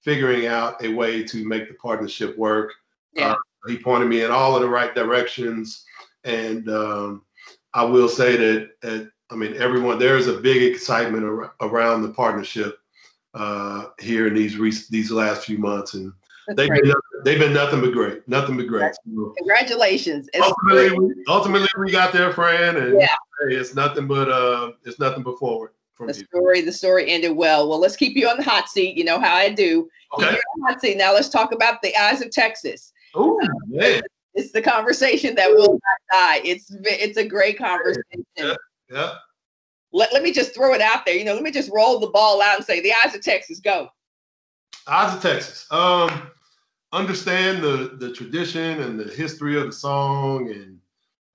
figuring 0.03 0.47
out 0.47 0.83
a 0.85 0.89
way 0.89 1.23
to 1.23 1.45
make 1.47 1.69
the 1.69 1.75
partnership 1.75 2.37
work. 2.37 2.73
Yeah. 3.15 3.33
Uh, 3.33 3.37
he 3.69 3.79
pointed 3.79 4.09
me 4.09 4.23
in 4.23 4.31
all 4.31 4.55
of 4.57 4.63
the 4.63 4.69
right 4.69 4.95
directions. 4.95 5.85
And 6.25 6.69
um, 6.69 7.23
I 7.75 7.85
will 7.85 8.09
say 8.09 8.37
that, 8.37 8.71
that, 8.83 9.11
I 9.31 9.35
mean, 9.37 9.55
everyone, 9.57 9.99
there's 9.99 10.27
a 10.27 10.35
big 10.39 10.63
excitement 10.63 11.25
ar- 11.25 11.55
around 11.61 12.03
the 12.03 12.11
partnership 12.11 12.79
uh, 13.35 13.87
here 13.99 14.27
in 14.27 14.35
these 14.35 14.59
rec- 14.59 14.89
these 14.91 15.11
last 15.11 15.47
few 15.47 15.57
months, 15.57 15.95
and 15.95 16.13
That's 16.47 16.57
they've 16.59 16.69
great. 16.69 16.83
been, 16.83 16.89
nothing- 16.91 17.23
they've 17.25 17.39
been 17.39 17.53
nothing 17.55 17.81
but 17.81 17.93
great, 17.93 18.29
nothing 18.29 18.59
but 18.59 18.67
great. 18.67 18.93
Congratulations. 19.39 20.29
It's 20.35 20.45
ultimately, 20.47 20.99
we, 20.99 21.15
ultimately, 21.29 21.69
we 21.79 21.91
got 21.91 22.13
there, 22.13 22.31
Fran, 22.35 22.77
and 22.77 23.01
Yeah. 23.01 23.07
hey, 23.49 23.55
it's 23.57 23.75
nothing 23.75 24.07
but 24.07 24.29
uh, 24.29 24.73
it's 24.85 24.99
nothing 24.99 25.23
but 25.23 25.39
forward 25.39 25.71
the 25.99 26.15
story 26.15 26.61
the 26.61 26.73
story 26.73 27.11
ended 27.11 27.37
well. 27.37 27.69
Well 27.69 27.81
let's 27.81 27.97
keep 27.97 28.17
you 28.17 28.29
on 28.29 28.37
the 28.37 28.43
hot 28.43 28.69
seat. 28.69 28.97
You 28.97 29.05
know 29.05 29.21
how 29.21 29.35
i 29.35 29.49
do. 29.49 29.89
Okay. 30.15 30.31
you 30.31 30.37
on 30.37 30.61
the 30.61 30.67
hot 30.67 30.81
seat. 30.81 30.97
Now 30.97 31.13
let's 31.13 31.29
talk 31.29 31.53
about 31.53 31.83
the 31.83 31.97
eyes 31.97 32.23
of 32.23 32.31
texas. 32.31 32.93
Oh 33.15 33.41
man, 33.69 34.03
it's 34.35 34.53
the 34.53 34.63
conversation 34.63 35.35
that 35.35 35.51
will 35.51 35.73
not 35.73 35.99
die. 36.11 36.41
It's 36.45 36.75
it's 36.85 37.19
a 37.19 37.27
great 37.27 37.59
conversation. 37.59 38.25
Yeah. 38.37 38.55
yeah. 38.91 39.15
let, 39.93 40.13
let 40.13 40.23
me 40.23 40.33
just 40.33 40.55
throw 40.55 40.75
it 40.75 40.81
out 40.81 41.05
there. 41.07 41.17
You 41.17 41.25
know 41.25 41.35
let 41.35 41.43
me 41.43 41.51
just 41.51 41.71
roll 41.73 41.99
the 41.99 42.09
ball 42.09 42.43
out 42.43 42.57
and 42.57 42.65
say 42.65 42.81
the 42.81 42.93
eyes 43.05 43.15
of 43.15 43.23
texas 43.23 43.61
go. 43.61 43.89
Eyes 44.87 45.15
of 45.15 45.23
Texas. 45.23 45.67
Um, 45.71 46.31
understand 46.93 47.63
the 47.63 47.97
the 47.99 48.13
tradition 48.13 48.81
and 48.83 48.99
the 48.99 49.13
history 49.13 49.57
of 49.57 49.67
the 49.67 49.73
song, 49.73 50.51
and 50.51 50.79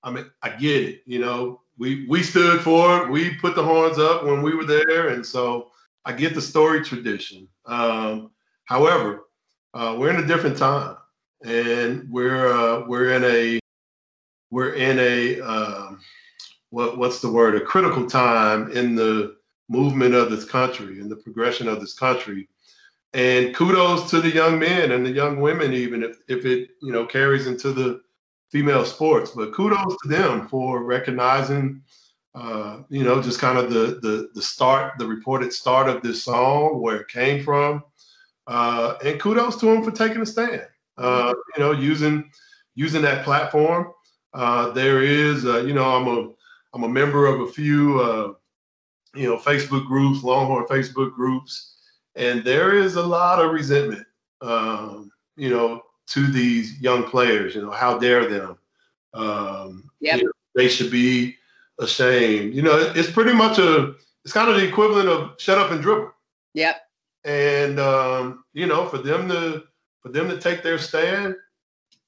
I 0.03 0.11
mean, 0.11 0.29
I 0.41 0.49
get 0.49 0.83
it. 0.83 1.01
You 1.05 1.19
know, 1.19 1.61
we 1.77 2.05
we 2.07 2.23
stood 2.23 2.61
for 2.61 3.03
it. 3.03 3.09
We 3.09 3.35
put 3.35 3.55
the 3.55 3.63
horns 3.63 3.99
up 3.99 4.23
when 4.23 4.41
we 4.41 4.55
were 4.55 4.65
there, 4.65 5.09
and 5.09 5.25
so 5.25 5.71
I 6.05 6.13
get 6.13 6.33
the 6.33 6.41
story 6.41 6.83
tradition. 6.83 7.47
Um, 7.65 8.31
however, 8.65 9.25
uh, 9.73 9.95
we're 9.97 10.09
in 10.09 10.23
a 10.23 10.27
different 10.27 10.57
time, 10.57 10.97
and 11.45 12.09
we're 12.09 12.51
uh, 12.51 12.85
we're 12.87 13.11
in 13.11 13.23
a 13.23 13.59
we're 14.49 14.73
in 14.73 14.99
a 14.99 15.41
um, 15.41 15.99
what 16.69 16.97
what's 16.97 17.21
the 17.21 17.31
word? 17.31 17.55
A 17.55 17.61
critical 17.61 18.07
time 18.07 18.71
in 18.71 18.95
the 18.95 19.37
movement 19.69 20.15
of 20.15 20.31
this 20.31 20.45
country 20.45 20.99
and 20.99 21.11
the 21.11 21.15
progression 21.15 21.67
of 21.67 21.79
this 21.81 21.93
country 21.93 22.47
and 23.13 23.55
kudos 23.55 24.09
to 24.09 24.21
the 24.21 24.29
young 24.29 24.59
men 24.59 24.91
and 24.91 25.05
the 25.05 25.11
young 25.11 25.39
women 25.39 25.73
even 25.73 26.03
if, 26.03 26.19
if 26.27 26.45
it 26.45 26.69
you 26.81 26.91
know 26.91 27.05
carries 27.05 27.47
into 27.47 27.71
the 27.71 28.01
female 28.51 28.85
sports 28.85 29.31
but 29.31 29.53
kudos 29.53 29.95
to 30.01 30.07
them 30.07 30.47
for 30.47 30.83
recognizing 30.83 31.81
uh, 32.35 32.81
you 32.89 33.03
know 33.03 33.21
just 33.21 33.39
kind 33.39 33.57
of 33.57 33.71
the, 33.71 33.99
the 34.01 34.29
the 34.33 34.41
start 34.41 34.93
the 34.99 35.05
reported 35.05 35.51
start 35.51 35.89
of 35.89 36.01
this 36.01 36.23
song 36.23 36.81
where 36.81 36.97
it 36.97 37.07
came 37.07 37.43
from. 37.43 37.83
Uh, 38.45 38.95
and 39.03 39.19
kudos 39.19 39.57
to 39.57 39.65
them 39.65 39.83
for 39.83 39.91
taking 39.91 40.21
a 40.21 40.25
stand 40.25 40.61
uh, 40.97 41.33
you 41.55 41.63
know 41.63 41.71
using 41.71 42.29
using 42.75 43.01
that 43.01 43.25
platform. 43.25 43.91
Uh, 44.33 44.71
there 44.71 45.01
is 45.01 45.45
uh, 45.45 45.61
you 45.61 45.73
know 45.73 45.95
i'm 45.95 46.07
a 46.07 46.29
i'm 46.73 46.83
a 46.83 46.89
member 46.89 47.25
of 47.25 47.41
a 47.41 47.47
few 47.47 47.99
uh, 47.99 48.33
you 49.15 49.27
know 49.27 49.37
facebook 49.37 49.85
groups 49.87 50.23
longhorn 50.23 50.65
facebook 50.65 51.13
groups 51.13 51.77
and 52.17 52.43
there 52.43 52.73
is 52.73 52.95
a 52.95 53.03
lot 53.03 53.39
of 53.39 53.51
resentment, 53.51 54.05
um, 54.41 55.11
you 55.35 55.51
know, 55.51 55.81
to 56.07 56.27
these 56.27 56.79
young 56.81 57.03
players. 57.03 57.55
You 57.55 57.61
know, 57.63 57.71
how 57.71 57.97
dare 57.97 58.27
them? 58.27 58.57
Um, 59.13 59.89
Yep. 59.99 60.17
you 60.19 60.25
know, 60.25 60.31
they 60.55 60.67
should 60.67 60.91
be 60.91 61.35
ashamed. 61.79 62.53
You 62.53 62.61
know, 62.61 62.77
it's 62.95 63.11
pretty 63.11 63.33
much 63.33 63.59
a, 63.59 63.95
it's 64.23 64.33
kind 64.33 64.49
of 64.49 64.57
the 64.57 64.67
equivalent 64.67 65.09
of 65.09 65.39
shut 65.39 65.57
up 65.57 65.71
and 65.71 65.81
dribble. 65.81 66.11
yep 66.53 66.81
And 67.23 67.79
um, 67.79 68.43
you 68.53 68.67
know, 68.67 68.87
for 68.87 68.97
them 68.97 69.27
to 69.29 69.63
for 70.01 70.09
them 70.09 70.29
to 70.29 70.39
take 70.39 70.63
their 70.63 70.77
stand, 70.77 71.35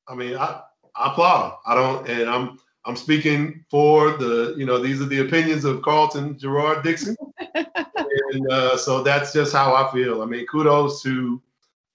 I 0.08 0.16
mean, 0.16 0.36
I, 0.38 0.62
I 0.96 1.12
applaud 1.12 1.50
them. 1.52 1.58
I 1.66 1.76
don't, 1.76 2.10
and 2.10 2.30
I'm 2.30 2.60
I'm 2.86 2.96
speaking 2.96 3.66
for 3.70 4.12
the, 4.12 4.56
you 4.58 4.66
know, 4.66 4.80
these 4.80 5.02
are 5.02 5.06
the 5.06 5.20
opinions 5.20 5.66
of 5.66 5.82
Carlton 5.82 6.38
Gerard 6.38 6.84
Dixon 6.84 7.16
and 8.32 8.52
uh, 8.52 8.78
so 8.78 9.04
that's 9.04 9.34
just 9.34 9.54
how 9.54 9.74
I 9.74 9.92
feel. 9.92 10.22
I 10.22 10.26
mean, 10.26 10.46
kudos 10.46 11.02
to 11.04 11.42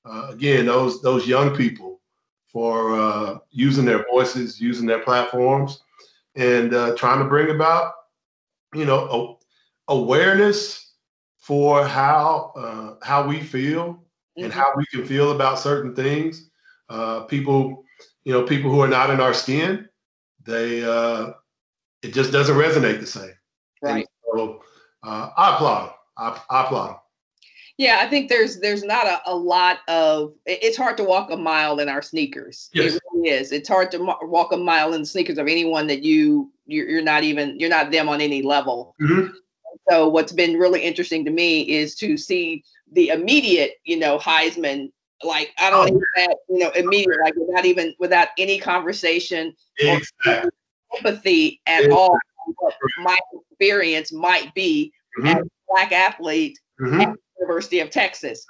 uh, 0.04 0.28
again 0.30 0.66
those 0.66 1.00
those 1.02 1.26
young 1.26 1.54
people 1.56 1.93
for 2.54 2.94
uh, 2.94 3.38
using 3.50 3.84
their 3.84 4.06
voices, 4.10 4.60
using 4.60 4.86
their 4.86 5.00
platforms, 5.00 5.82
and 6.36 6.72
uh, 6.72 6.94
trying 6.94 7.18
to 7.18 7.24
bring 7.24 7.50
about 7.50 7.92
you 8.72 8.84
know 8.84 9.40
awareness 9.88 10.92
for 11.36 11.84
how 11.84 12.52
uh, 12.56 13.04
how 13.04 13.26
we 13.26 13.40
feel 13.40 13.84
mm-hmm. 13.84 14.44
and 14.44 14.52
how 14.52 14.72
we 14.76 14.86
can 14.86 15.04
feel 15.04 15.32
about 15.32 15.58
certain 15.58 15.96
things. 15.96 16.48
Uh, 16.88 17.24
people, 17.24 17.84
you 18.24 18.32
know, 18.32 18.44
people 18.44 18.70
who 18.70 18.80
are 18.80 18.88
not 18.88 19.10
in 19.10 19.20
our 19.20 19.34
skin, 19.34 19.88
they 20.44 20.84
uh, 20.84 21.32
it 22.02 22.14
just 22.14 22.30
doesn't 22.30 22.56
resonate 22.56 23.00
the 23.00 23.06
same. 23.06 23.34
Right. 23.82 23.96
And 23.96 24.06
so 24.32 24.62
uh, 25.02 25.30
I 25.36 25.56
applaud. 25.56 25.92
I, 26.16 26.40
I 26.50 26.64
applaud. 26.64 27.00
Yeah, 27.76 27.98
I 28.00 28.08
think 28.08 28.28
there's 28.28 28.60
there's 28.60 28.84
not 28.84 29.06
a, 29.06 29.20
a 29.26 29.34
lot 29.34 29.78
of 29.88 30.32
it's 30.46 30.76
hard 30.76 30.96
to 30.98 31.04
walk 31.04 31.30
a 31.30 31.36
mile 31.36 31.80
in 31.80 31.88
our 31.88 32.02
sneakers. 32.02 32.70
Yes. 32.72 32.94
It 32.94 33.02
really 33.12 33.30
is. 33.30 33.50
It's 33.50 33.68
hard 33.68 33.90
to 33.92 34.16
walk 34.22 34.52
a 34.52 34.56
mile 34.56 34.94
in 34.94 35.00
the 35.00 35.06
sneakers 35.06 35.38
of 35.38 35.48
anyone 35.48 35.88
that 35.88 36.02
you 36.02 36.52
you're, 36.66 36.88
you're 36.88 37.02
not 37.02 37.24
even 37.24 37.58
you're 37.58 37.70
not 37.70 37.90
them 37.90 38.08
on 38.08 38.20
any 38.20 38.42
level. 38.42 38.94
Mm-hmm. 39.02 39.32
So 39.90 40.08
what's 40.08 40.32
been 40.32 40.56
really 40.56 40.82
interesting 40.82 41.24
to 41.24 41.30
me 41.30 41.62
is 41.62 41.94
to 41.96 42.16
see 42.16 42.62
the 42.92 43.08
immediate, 43.08 43.72
you 43.84 43.98
know, 43.98 44.18
Heisman 44.18 44.90
like 45.24 45.50
I 45.58 45.70
don't 45.70 45.90
oh. 45.90 46.00
that, 46.16 46.36
you 46.48 46.58
know, 46.58 46.70
immediate, 46.70 47.18
like 47.24 47.34
without 47.34 47.64
even 47.64 47.92
without 47.98 48.28
any 48.38 48.58
conversation 48.58 49.52
exactly. 49.78 50.50
empathy 50.96 51.60
at 51.66 51.84
exactly. 51.84 51.96
all. 51.96 52.18
What 52.58 52.74
my 52.98 53.18
experience 53.50 54.12
might 54.12 54.54
be 54.54 54.92
mm-hmm. 55.18 55.28
as 55.28 55.36
a 55.36 55.48
black 55.66 55.92
athlete 55.92 56.58
mm-hmm. 56.80 57.14
University 57.38 57.80
of 57.80 57.90
Texas. 57.90 58.44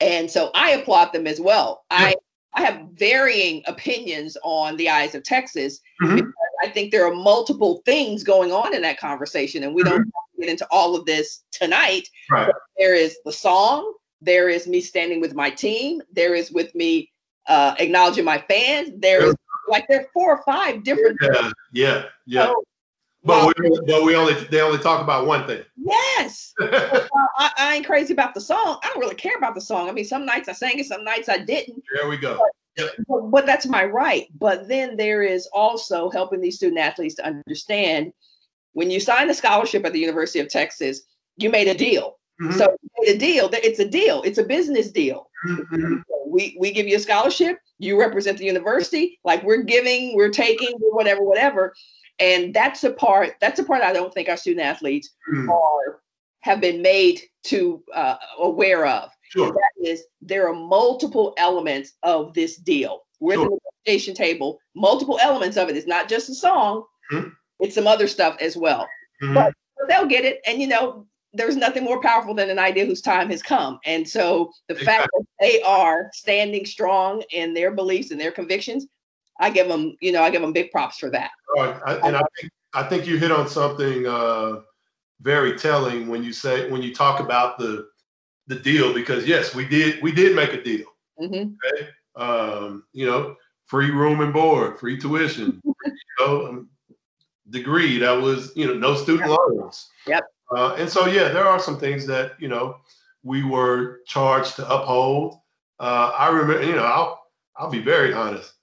And 0.00 0.30
so 0.30 0.50
I 0.54 0.70
applaud 0.72 1.12
them 1.12 1.26
as 1.26 1.40
well. 1.40 1.84
Yeah. 1.90 1.98
I 1.98 2.14
I 2.54 2.62
have 2.62 2.88
varying 2.94 3.62
opinions 3.66 4.36
on 4.42 4.76
the 4.76 4.90
eyes 4.90 5.14
of 5.14 5.22
Texas 5.22 5.80
mm-hmm. 6.02 6.16
because 6.16 6.32
I 6.62 6.68
think 6.68 6.90
there 6.90 7.06
are 7.06 7.14
multiple 7.14 7.82
things 7.86 8.22
going 8.22 8.52
on 8.52 8.74
in 8.74 8.82
that 8.82 9.00
conversation, 9.00 9.62
and 9.62 9.74
we 9.74 9.82
don't 9.82 10.02
mm-hmm. 10.02 10.40
get 10.40 10.50
into 10.50 10.66
all 10.70 10.94
of 10.94 11.06
this 11.06 11.44
tonight. 11.50 12.08
Right. 12.30 12.52
There 12.78 12.94
is 12.94 13.16
the 13.24 13.32
song, 13.32 13.94
there 14.20 14.48
is 14.48 14.66
me 14.66 14.80
standing 14.80 15.20
with 15.20 15.34
my 15.34 15.48
team, 15.50 16.02
there 16.12 16.34
is 16.34 16.52
with 16.52 16.74
me 16.74 17.10
uh, 17.48 17.74
acknowledging 17.78 18.24
my 18.24 18.38
fans. 18.48 18.90
There 18.98 19.24
is 19.24 19.34
like 19.68 19.86
there 19.88 20.02
are 20.02 20.08
four 20.12 20.36
or 20.36 20.42
five 20.44 20.84
different. 20.84 21.18
Yeah, 21.22 21.50
yeah, 21.72 22.04
yeah. 22.26 22.46
So 22.46 22.64
but 23.24 23.54
we, 23.58 23.80
but 23.86 24.02
we 24.04 24.16
only 24.16 24.34
they 24.34 24.60
only 24.60 24.78
talk 24.78 25.00
about 25.00 25.26
one 25.26 25.46
thing. 25.46 25.62
Yes, 25.76 26.52
well, 26.60 27.08
I, 27.38 27.50
I, 27.56 27.74
ain't 27.76 27.86
crazy 27.86 28.12
about 28.12 28.34
the 28.34 28.40
song. 28.40 28.78
I 28.82 28.88
don't 28.88 28.98
really 28.98 29.14
care 29.14 29.36
about 29.36 29.54
the 29.54 29.60
song. 29.60 29.88
I 29.88 29.92
mean, 29.92 30.04
some 30.04 30.26
nights 30.26 30.48
I 30.48 30.52
sang 30.52 30.78
it, 30.78 30.86
some 30.86 31.04
nights 31.04 31.28
I 31.28 31.38
didn't. 31.38 31.82
There 31.94 32.08
we 32.08 32.16
go. 32.16 32.36
But, 32.76 32.84
yep. 32.84 32.94
but, 33.06 33.30
but 33.30 33.46
that's 33.46 33.66
my 33.66 33.84
right. 33.84 34.26
But 34.38 34.66
then 34.66 34.96
there 34.96 35.22
is 35.22 35.48
also 35.52 36.10
helping 36.10 36.40
these 36.40 36.56
student 36.56 36.80
athletes 36.80 37.14
to 37.16 37.26
understand 37.26 38.12
when 38.72 38.90
you 38.90 38.98
sign 38.98 39.30
a 39.30 39.34
scholarship 39.34 39.84
at 39.84 39.92
the 39.92 40.00
University 40.00 40.40
of 40.40 40.48
Texas, 40.48 41.02
you 41.36 41.50
made 41.50 41.68
a 41.68 41.74
deal. 41.74 42.18
Mm-hmm. 42.40 42.58
So 42.58 42.76
a 43.06 43.16
deal. 43.16 43.50
It's 43.52 43.78
a 43.78 43.88
deal. 43.88 44.22
It's 44.22 44.38
a 44.38 44.44
business 44.44 44.90
deal. 44.90 45.28
Mm-hmm. 45.46 45.96
We 46.26 46.56
we 46.58 46.72
give 46.72 46.88
you 46.88 46.96
a 46.96 47.00
scholarship. 47.00 47.58
You 47.78 48.00
represent 48.00 48.38
the 48.38 48.44
university. 48.44 49.20
Like 49.24 49.42
we're 49.42 49.62
giving, 49.62 50.16
we're 50.16 50.30
taking, 50.30 50.72
whatever, 50.78 51.22
whatever 51.22 51.74
and 52.18 52.54
that's 52.54 52.84
a 52.84 52.92
part 52.92 53.34
that's 53.40 53.58
a 53.58 53.64
part 53.64 53.82
i 53.82 53.92
don't 53.92 54.12
think 54.12 54.28
our 54.28 54.36
student 54.36 54.64
athletes 54.64 55.10
mm. 55.32 55.48
are 55.48 56.00
have 56.40 56.60
been 56.60 56.82
made 56.82 57.20
to 57.44 57.82
uh, 57.94 58.16
aware 58.40 58.84
of 58.86 59.10
sure. 59.30 59.52
that 59.52 59.88
is 59.88 60.04
there 60.20 60.48
are 60.48 60.54
multiple 60.54 61.34
elements 61.38 61.92
of 62.02 62.34
this 62.34 62.56
deal 62.56 63.02
we're 63.20 63.34
sure. 63.34 63.48
the 63.48 63.58
negotiation 63.86 64.14
table 64.14 64.58
multiple 64.74 65.18
elements 65.22 65.56
of 65.56 65.68
it 65.68 65.76
it's 65.76 65.86
not 65.86 66.08
just 66.08 66.28
a 66.28 66.34
song 66.34 66.84
mm-hmm. 67.12 67.28
it's 67.60 67.74
some 67.74 67.86
other 67.86 68.06
stuff 68.06 68.36
as 68.40 68.56
well 68.56 68.88
mm-hmm. 69.22 69.34
but 69.34 69.54
they'll 69.88 70.06
get 70.06 70.24
it 70.24 70.40
and 70.46 70.60
you 70.60 70.66
know 70.66 71.06
there's 71.34 71.56
nothing 71.56 71.82
more 71.82 72.00
powerful 72.00 72.34
than 72.34 72.50
an 72.50 72.58
idea 72.58 72.84
whose 72.84 73.00
time 73.00 73.30
has 73.30 73.42
come 73.42 73.78
and 73.84 74.06
so 74.06 74.50
the 74.68 74.74
exactly. 74.74 74.94
fact 74.94 75.10
that 75.12 75.24
they 75.40 75.62
are 75.62 76.10
standing 76.12 76.66
strong 76.66 77.22
in 77.30 77.54
their 77.54 77.70
beliefs 77.70 78.10
and 78.10 78.20
their 78.20 78.32
convictions 78.32 78.86
I 79.40 79.50
give 79.50 79.68
them, 79.68 79.96
you 80.00 80.12
know, 80.12 80.22
I 80.22 80.30
give 80.30 80.42
them 80.42 80.52
big 80.52 80.70
props 80.70 80.98
for 80.98 81.10
that. 81.10 81.30
Right. 81.56 81.76
I, 81.86 81.94
and 82.06 82.16
I 82.16 82.22
think 82.38 82.52
I 82.74 82.82
think 82.82 83.06
you 83.06 83.18
hit 83.18 83.32
on 83.32 83.48
something 83.48 84.06
uh, 84.06 84.60
very 85.20 85.58
telling 85.58 86.08
when 86.08 86.22
you 86.22 86.32
say 86.32 86.70
when 86.70 86.82
you 86.82 86.94
talk 86.94 87.20
about 87.20 87.58
the 87.58 87.88
the 88.46 88.56
deal 88.56 88.92
because 88.92 89.26
yes, 89.26 89.54
we 89.54 89.66
did 89.66 90.02
we 90.02 90.12
did 90.12 90.34
make 90.34 90.52
a 90.52 90.62
deal. 90.62 90.86
Mm-hmm. 91.20 91.52
Okay, 91.54 91.88
um, 92.16 92.84
you 92.92 93.06
know, 93.06 93.36
free 93.66 93.90
room 93.90 94.20
and 94.20 94.32
board, 94.32 94.78
free 94.78 94.98
tuition, 94.98 95.60
you 95.64 95.92
know, 96.18 96.46
um, 96.46 96.68
degree 97.50 97.98
that 97.98 98.12
was 98.12 98.52
you 98.56 98.66
know 98.66 98.74
no 98.74 98.94
student 98.94 99.30
yep. 99.30 99.38
loans. 99.38 99.88
Yep. 100.06 100.24
Uh, 100.54 100.74
and 100.74 100.88
so 100.88 101.06
yeah, 101.06 101.28
there 101.28 101.46
are 101.46 101.58
some 101.58 101.78
things 101.78 102.06
that 102.06 102.32
you 102.38 102.48
know 102.48 102.76
we 103.22 103.42
were 103.42 104.00
charged 104.06 104.56
to 104.56 104.68
uphold. 104.68 105.36
Uh, 105.78 106.12
I 106.16 106.28
remember, 106.28 106.64
you 106.64 106.76
know, 106.76 106.84
I'll 106.84 107.22
I'll 107.56 107.70
be 107.70 107.80
very 107.80 108.12
honest. 108.12 108.54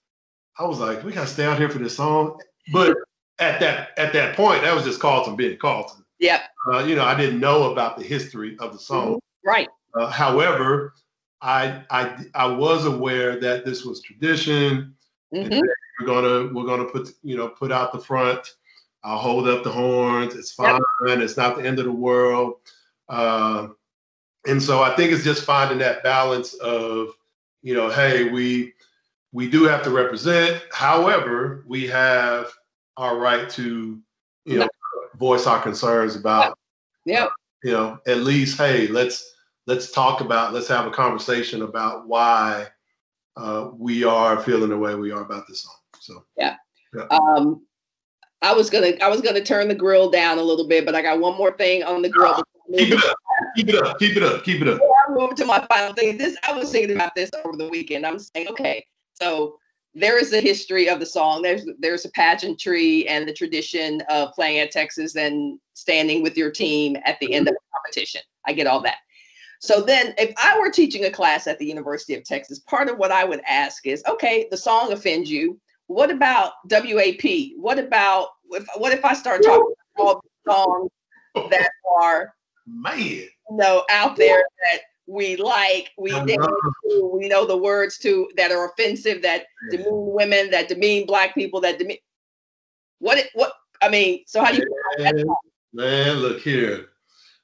I 0.60 0.66
was 0.66 0.80
like, 0.80 1.04
we 1.04 1.14
gotta 1.14 1.28
stay 1.28 1.46
out 1.46 1.58
here 1.58 1.70
for 1.70 1.80
this 1.80 1.96
song. 1.96 2.40
But 2.72 2.96
at 3.40 3.60
that 3.62 3.98
at 3.98 4.14
that 4.14 4.36
point, 4.36 4.62
that 4.64 4.76
was 4.76 4.84
just 4.84 5.00
Carlton 5.00 5.36
being 5.36 5.58
Carlton. 5.58 6.04
Yeah. 6.20 6.44
Uh, 6.72 6.80
you 6.80 6.96
know, 6.96 7.06
I 7.06 7.16
didn't 7.16 7.40
know 7.40 7.72
about 7.72 7.98
the 7.98 8.04
history 8.04 8.58
of 8.60 8.74
the 8.74 8.80
song. 8.80 9.16
Mm-hmm. 9.16 9.50
Right. 9.50 9.70
Uh, 9.96 10.10
however, 10.10 10.94
I 11.42 11.82
I 11.90 12.26
I 12.36 12.46
was 12.46 12.86
aware 12.86 13.40
that 13.40 13.66
this 13.66 13.86
was 13.86 14.02
tradition. 14.02 14.94
Mm-hmm. 15.34 15.62
We're 16.00 16.06
gonna 16.06 16.54
we're 16.54 16.66
gonna 16.66 16.86
put 16.86 17.10
you 17.24 17.38
know 17.38 17.48
put 17.48 17.72
out 17.72 17.94
the 17.94 18.00
front. 18.00 18.56
I'll 19.04 19.18
hold 19.18 19.48
up 19.48 19.64
the 19.64 19.72
horns. 19.72 20.36
It's 20.36 20.52
fine. 20.52 20.82
Yep. 21.08 21.20
It's 21.20 21.38
not 21.38 21.56
the 21.56 21.66
end 21.66 21.80
of 21.80 21.86
the 21.86 21.92
world. 21.92 22.56
Uh, 23.08 23.70
and 24.46 24.62
so 24.62 24.82
I 24.82 24.94
think 24.96 25.14
it's 25.14 25.24
just 25.24 25.46
finding 25.46 25.78
that 25.78 26.04
balance 26.04 26.54
of 26.56 27.12
you 27.62 27.74
know, 27.74 27.90
hey, 27.90 28.30
we 28.30 28.74
we 29.32 29.50
do 29.50 29.64
have 29.66 29.84
to 29.84 29.90
represent. 29.90 30.64
However, 30.72 31.64
we 31.68 31.88
have 31.88 32.52
our 32.98 33.18
right 33.18 33.50
to, 33.52 34.00
you 34.46 34.58
know, 34.58 34.68
voice 35.18 35.46
our 35.46 35.62
concerns 35.62 36.16
about. 36.16 36.58
Yeah. 37.06 37.28
You 37.64 37.72
know, 37.72 38.00
at 38.08 38.20
least, 38.20 38.58
hey, 38.58 38.88
let's 38.88 39.36
let's 39.68 39.92
talk 39.92 40.22
about, 40.22 40.54
let's 40.54 40.68
have 40.68 40.88
a 40.88 40.92
conversation 40.92 41.62
about 41.62 42.08
why 42.08 42.68
uh, 43.38 43.70
we 43.74 44.04
are 44.04 44.42
feeling 44.42 44.70
the 44.70 44.78
way 44.78 44.96
we 44.96 45.12
are 45.12 45.22
about 45.22 45.48
this 45.48 45.64
song. 45.64 45.76
So 46.00 46.26
yeah. 46.38 46.56
yeah. 46.96 47.06
Um, 47.12 47.66
I 48.42 48.54
was 48.54 48.70
gonna 48.70 48.94
I 49.02 49.10
was 49.10 49.22
gonna 49.22 49.44
turn 49.44 49.68
the 49.68 49.76
grill 49.76 50.10
down 50.10 50.40
a 50.40 50.42
little 50.42 50.68
bit, 50.68 50.86
but 50.86 50.96
I 50.96 51.02
got 51.02 51.20
one 51.20 51.38
more 51.38 51.52
thing 51.58 51.84
on 51.84 52.02
the 52.02 52.10
grill. 52.10 52.42
keep 52.78 52.94
it 52.94 53.04
up. 53.04 53.18
Keep 53.56 53.70
it 53.70 53.76
up. 53.76 54.00
Keep 54.00 54.18
it 54.18 54.24
up. 54.24 54.44
Keep 54.44 54.62
it 54.62 54.68
up. 54.70 54.80
I 54.82 55.12
move 55.12 55.36
to 55.36 55.46
my 55.46 55.66
final 55.70 55.94
thing. 55.94 56.18
This 56.18 56.38
I 56.48 56.54
was 56.54 56.72
thinking 56.72 56.96
about 56.96 57.16
this 57.16 57.30
over 57.44 57.58
the 57.58 57.68
weekend. 57.70 58.06
I'm 58.06 58.20
saying, 58.20 58.48
okay, 58.50 58.86
so 59.22 59.58
there 59.96 60.20
is 60.20 60.34
a 60.34 60.42
history 60.42 60.88
of 60.88 61.00
the 61.00 61.06
song. 61.06 61.42
There's 61.42 61.66
there's 61.80 62.06
a 62.06 62.12
pageantry 62.12 63.08
and 63.08 63.28
the 63.28 63.34
tradition 63.34 64.02
of 64.10 64.34
playing 64.34 64.60
at 64.60 64.72
Texas 64.72 65.16
and 65.16 65.60
standing 65.74 66.22
with 66.22 66.38
your 66.38 66.52
team 66.52 66.98
at 67.06 67.20
the 67.20 67.34
end 67.34 67.48
of 67.48 67.54
the 67.54 67.60
competition. 67.74 68.22
I 68.46 68.54
get 68.54 68.68
all 68.68 68.82
that. 68.82 68.98
So 69.62 69.82
then, 69.82 70.14
if 70.18 70.34
I 70.38 70.58
were 70.58 70.72
teaching 70.72 71.06
a 71.06 71.12
class 71.12 71.46
at 71.48 71.60
the 71.60 71.66
University 71.66 72.16
of 72.16 72.24
Texas, 72.24 72.60
part 72.60 72.88
of 72.88 72.98
what 72.98 73.12
I 73.12 73.26
would 73.26 73.42
ask 73.48 73.86
is, 73.86 74.02
okay, 74.08 74.48
the 74.52 74.58
song 74.58 74.94
offends 74.94 75.30
you. 75.30 75.60
What 75.88 76.12
about 76.12 76.54
WAP? 76.70 77.52
What 77.58 77.80
about 77.80 78.30
if 78.52 78.66
what 78.78 78.94
if 78.94 79.04
I 79.04 79.14
start 79.14 79.44
talking 79.44 79.74
about 79.98 80.24
songs 80.48 80.92
that 81.50 81.70
are 82.00 82.34
man, 82.68 83.00
you 83.00 83.30
know, 83.50 83.84
out 83.90 84.16
there 84.16 84.44
that 84.72 84.82
we 85.10 85.36
like, 85.38 85.90
we 85.98 86.12
know. 86.12 86.48
we 87.14 87.28
know 87.28 87.46
the 87.46 87.58
words 87.58 87.98
to 87.98 88.30
that 88.38 88.52
are 88.52 88.70
offensive, 88.70 89.24
that 89.24 89.46
demean 89.72 89.88
women, 89.90 90.52
that 90.52 90.68
demean 90.68 91.08
black 91.08 91.34
people, 91.34 91.60
that 91.62 91.80
demean 91.80 91.98
what 93.00 93.26
what 93.34 93.54
I 93.82 93.90
mean, 93.90 94.24
so 94.28 94.44
how 94.44 94.52
do 94.52 94.58
you 94.58 95.04
man, 95.04 95.26
man, 95.74 96.18
look 96.18 96.40
here. 96.40 96.90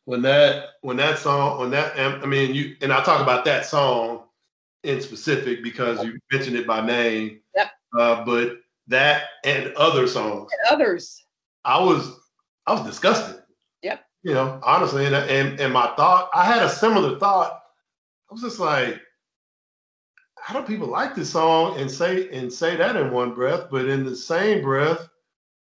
When 0.06 0.21
that 0.21 0.65
when 0.82 0.97
that 0.97 1.17
song 1.17 1.60
when 1.60 1.71
that 1.71 1.97
I 1.99 2.25
mean 2.25 2.54
you 2.54 2.75
and 2.82 2.93
I 2.93 3.04
talk 3.04 3.21
about 3.21 3.45
that 3.45 3.65
song 3.65 4.25
in 4.84 5.01
specific 5.01 5.63
because 5.63 6.04
you 6.04 6.19
mentioned 6.32 6.58
it 6.58 6.67
by 6.67 6.86
name. 6.86 7.39
Yep. 7.56 7.71
Uh, 7.97 8.25
but 8.25 8.58
that 8.88 9.23
and 9.43 9.73
other 9.75 10.06
songs. 10.06 10.51
And 10.51 10.75
others. 10.75 11.25
I 11.63 11.82
was 11.84 12.19
I 12.67 12.73
was 12.73 12.84
disgusted 12.84 13.41
you 14.25 14.33
know, 14.33 14.59
honestly, 14.63 15.05
and, 15.05 15.13
and 15.15 15.59
and 15.59 15.71
my 15.71 15.93
thought, 15.95 16.31
I 16.33 16.45
had 16.45 16.63
a 16.63 16.69
similar 16.69 17.19
thought. 17.19 17.61
I 18.27 18.33
was 18.33 18.41
just 18.41 18.59
like, 18.59 18.99
how 20.39 20.59
do 20.59 20.65
people 20.65 20.88
like 20.88 21.13
this 21.13 21.29
song 21.29 21.79
and 21.79 21.89
say 21.89 22.27
and 22.31 22.51
say 22.51 22.75
that 22.75 22.95
in 22.95 23.11
one 23.11 23.35
breath, 23.35 23.67
but 23.69 23.88
in 23.88 24.03
the 24.03 24.15
same 24.15 24.63
breath, 24.63 25.07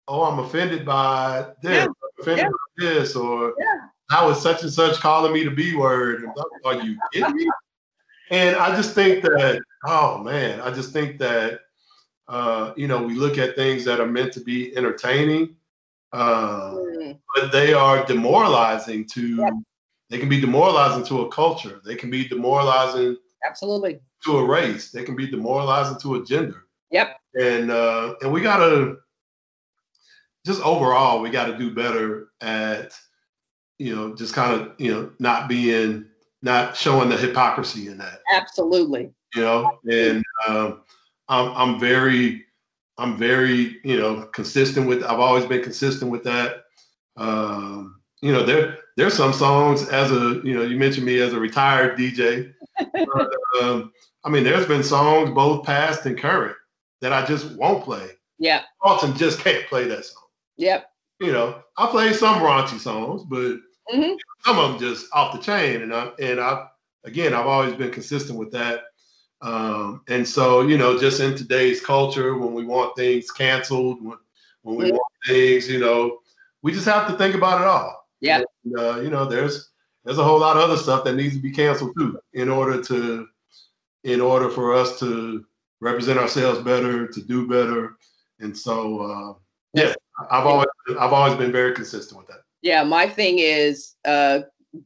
oh, 0.08 0.24
I'm 0.24 0.40
offended 0.40 0.84
by 0.84 1.46
this, 1.62 1.86
yeah. 1.86 1.86
offended 2.18 2.46
yeah. 2.46 2.50
by 2.50 2.84
this, 2.84 3.14
or 3.14 3.54
yeah. 3.56 3.86
how 4.10 4.28
is 4.30 4.42
such 4.42 4.62
and 4.64 4.72
such 4.72 4.98
calling 4.98 5.32
me 5.32 5.44
the 5.44 5.52
B 5.52 5.76
word? 5.76 6.26
Are 6.64 6.74
you 6.74 6.98
kidding 7.12 7.36
me? 7.36 7.48
And 8.32 8.56
I 8.56 8.74
just 8.74 8.96
think 8.96 9.22
that, 9.22 9.62
oh 9.86 10.18
man, 10.18 10.60
I 10.60 10.72
just 10.72 10.92
think 10.92 11.18
that 11.20 11.60
uh, 12.26 12.72
you 12.76 12.88
know, 12.88 13.00
we 13.00 13.14
look 13.14 13.38
at 13.38 13.54
things 13.54 13.84
that 13.84 14.00
are 14.00 14.06
meant 14.06 14.32
to 14.32 14.40
be 14.40 14.76
entertaining 14.76 15.54
uh. 16.12 16.74
But 17.34 17.52
they 17.52 17.72
are 17.72 18.04
demoralizing 18.04 19.06
to. 19.08 19.36
Yep. 19.36 19.52
They 20.08 20.18
can 20.18 20.28
be 20.28 20.40
demoralizing 20.40 21.04
to 21.06 21.22
a 21.22 21.28
culture. 21.28 21.80
They 21.84 21.94
can 21.94 22.10
be 22.10 22.26
demoralizing. 22.26 23.16
Absolutely. 23.46 24.00
To 24.24 24.38
a 24.38 24.44
race, 24.44 24.90
they 24.90 25.04
can 25.04 25.14
be 25.14 25.30
demoralizing 25.30 25.98
to 26.00 26.16
a 26.16 26.24
gender. 26.24 26.66
Yep. 26.90 27.16
And 27.40 27.70
uh, 27.70 28.14
and 28.20 28.32
we 28.32 28.40
gotta 28.40 28.96
just 30.44 30.62
overall, 30.62 31.20
we 31.20 31.30
got 31.30 31.46
to 31.46 31.58
do 31.58 31.74
better 31.74 32.28
at 32.40 32.98
you 33.78 33.94
know 33.94 34.14
just 34.14 34.34
kind 34.34 34.60
of 34.60 34.72
you 34.78 34.92
know 34.92 35.10
not 35.18 35.48
being 35.48 36.06
not 36.42 36.76
showing 36.76 37.08
the 37.08 37.16
hypocrisy 37.16 37.88
in 37.88 37.98
that. 37.98 38.20
Absolutely. 38.32 39.10
You 39.34 39.42
know, 39.42 39.78
and 39.90 40.24
um, 40.48 40.82
I'm 41.28 41.52
I'm 41.52 41.80
very 41.80 42.44
I'm 42.98 43.16
very 43.16 43.80
you 43.84 43.98
know 43.98 44.22
consistent 44.32 44.88
with. 44.88 45.04
I've 45.04 45.20
always 45.20 45.46
been 45.46 45.62
consistent 45.62 46.10
with 46.10 46.24
that. 46.24 46.64
Um, 47.20 48.00
you 48.22 48.32
know, 48.32 48.42
there 48.42 48.78
there's 48.96 49.14
some 49.14 49.32
songs 49.32 49.88
as 49.88 50.10
a 50.10 50.40
you 50.42 50.54
know 50.54 50.62
you 50.62 50.76
mentioned 50.76 51.06
me 51.06 51.20
as 51.20 51.32
a 51.32 51.38
retired 51.38 51.98
DJ. 51.98 52.52
but, 52.92 53.30
um, 53.62 53.92
I 54.24 54.30
mean, 54.30 54.44
there's 54.44 54.66
been 54.66 54.82
songs 54.82 55.30
both 55.30 55.64
past 55.64 56.06
and 56.06 56.18
current 56.18 56.56
that 57.00 57.12
I 57.12 57.24
just 57.24 57.52
won't 57.56 57.84
play. 57.84 58.10
Yeah. 58.38 58.62
Carlton 58.82 59.16
just 59.16 59.40
can't 59.40 59.66
play 59.66 59.84
that 59.84 60.04
song. 60.04 60.22
Yep. 60.56 60.90
You 61.20 61.32
know, 61.32 61.62
I 61.76 61.86
play 61.86 62.12
some 62.12 62.40
raunchy 62.40 62.78
songs, 62.78 63.22
but 63.24 63.58
mm-hmm. 63.92 64.14
some 64.44 64.58
of 64.58 64.70
them 64.70 64.80
just 64.80 65.06
off 65.12 65.34
the 65.34 65.42
chain. 65.42 65.82
And 65.82 65.94
I 65.94 66.10
and 66.18 66.40
I 66.40 66.66
again, 67.04 67.34
I've 67.34 67.46
always 67.46 67.74
been 67.74 67.90
consistent 67.90 68.38
with 68.38 68.50
that. 68.52 68.80
Um, 69.42 70.02
and 70.08 70.26
so, 70.26 70.62
you 70.62 70.76
know, 70.76 70.98
just 70.98 71.20
in 71.20 71.34
today's 71.34 71.80
culture, 71.80 72.36
when 72.36 72.52
we 72.52 72.64
want 72.64 72.96
things 72.96 73.30
canceled, 73.30 74.02
when, 74.04 74.18
when 74.62 74.76
we 74.76 74.84
mm-hmm. 74.84 74.96
want 74.96 75.12
things, 75.26 75.68
you 75.68 75.80
know, 75.80 76.18
we 76.62 76.72
just 76.72 76.86
have 76.86 77.08
to 77.08 77.16
think 77.16 77.34
about 77.34 77.60
it 77.60 77.66
all. 77.66 78.08
Yeah. 78.20 78.42
And, 78.64 78.78
uh, 78.78 79.00
you 79.00 79.10
know, 79.10 79.24
there's 79.24 79.70
there's 80.04 80.18
a 80.18 80.24
whole 80.24 80.40
lot 80.40 80.56
of 80.56 80.62
other 80.62 80.76
stuff 80.76 81.04
that 81.04 81.14
needs 81.14 81.34
to 81.34 81.42
be 81.42 81.50
canceled 81.50 81.92
too, 81.98 82.18
in 82.32 82.48
order 82.48 82.82
to 82.82 83.26
in 84.04 84.20
order 84.20 84.48
for 84.48 84.74
us 84.74 84.98
to 85.00 85.44
represent 85.80 86.18
ourselves 86.18 86.60
better, 86.60 87.06
to 87.06 87.22
do 87.22 87.46
better. 87.48 87.96
And 88.38 88.56
so, 88.56 89.00
uh, 89.00 89.34
yeah, 89.74 89.94
I've 90.30 90.46
always 90.46 90.68
I've 90.98 91.12
always 91.12 91.36
been 91.36 91.52
very 91.52 91.74
consistent 91.74 92.18
with 92.18 92.28
that. 92.28 92.42
Yeah, 92.62 92.84
my 92.84 93.08
thing 93.08 93.38
is 93.38 93.94
uh, 94.04 94.40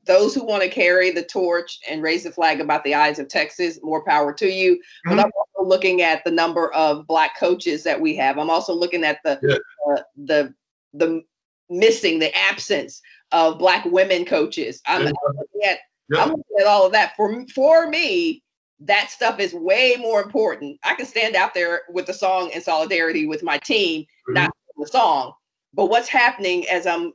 those 0.07 0.35
who 0.35 0.45
want 0.45 0.63
to 0.63 0.69
carry 0.69 1.11
the 1.11 1.25
torch 1.25 1.79
and 1.89 2.03
raise 2.03 2.25
the 2.25 2.31
flag 2.31 2.61
about 2.61 2.85
the 2.85 2.95
eyes 2.95 3.19
of 3.19 3.29
Texas, 3.29 3.79
more 3.83 4.05
power 4.05 4.33
to 4.33 4.49
you. 4.49 4.77
Mm-hmm. 4.77 5.11
But 5.11 5.19
I'm 5.21 5.33
also 5.37 5.69
looking 5.69 6.03
at 6.03 6.25
the 6.25 6.31
number 6.31 6.73
of 6.73 7.07
black 7.07 7.39
coaches 7.39 7.83
that 7.85 8.01
we 8.01 8.15
have. 8.17 8.39
I'm 8.39 8.51
also 8.51 8.75
looking 8.75 9.05
at 9.05 9.19
the 9.25 9.39
yeah. 9.43 9.57
uh, 9.93 10.03
the 10.17 10.55
the 10.93 11.23
missing, 11.71 12.19
the 12.19 12.37
absence 12.37 13.01
of 13.33 13.59
black 13.59 13.85
women 13.85 14.25
coaches. 14.25 14.81
I'm, 14.87 15.03
yeah. 15.03 15.09
I'm 15.09 15.37
looking 15.37 15.71
at 15.71 15.79
yeah. 16.13 16.23
I'm 16.23 16.29
looking 16.31 16.61
at 16.61 16.67
all 16.67 16.87
of 16.87 16.93
that. 16.93 17.17
For 17.17 17.45
for 17.55 17.89
me, 17.89 18.43
that 18.81 19.11
stuff 19.11 19.41
is 19.41 19.55
way 19.55 19.97
more 19.99 20.23
important. 20.23 20.79
I 20.85 20.95
can 20.95 21.07
stand 21.07 21.37
out 21.37 21.55
there 21.55 21.83
with 21.89 22.07
the 22.07 22.15
song 22.15 22.51
in 22.51 22.61
solidarity 22.61 23.27
with 23.27 23.43
my 23.43 23.59
team, 23.59 24.03
mm-hmm. 24.03 24.35
not 24.35 24.51
the 24.77 24.87
song. 24.87 25.33
But 25.73 25.87
what's 25.87 26.09
happening 26.09 26.69
as 26.69 26.87
I'm 26.87 27.13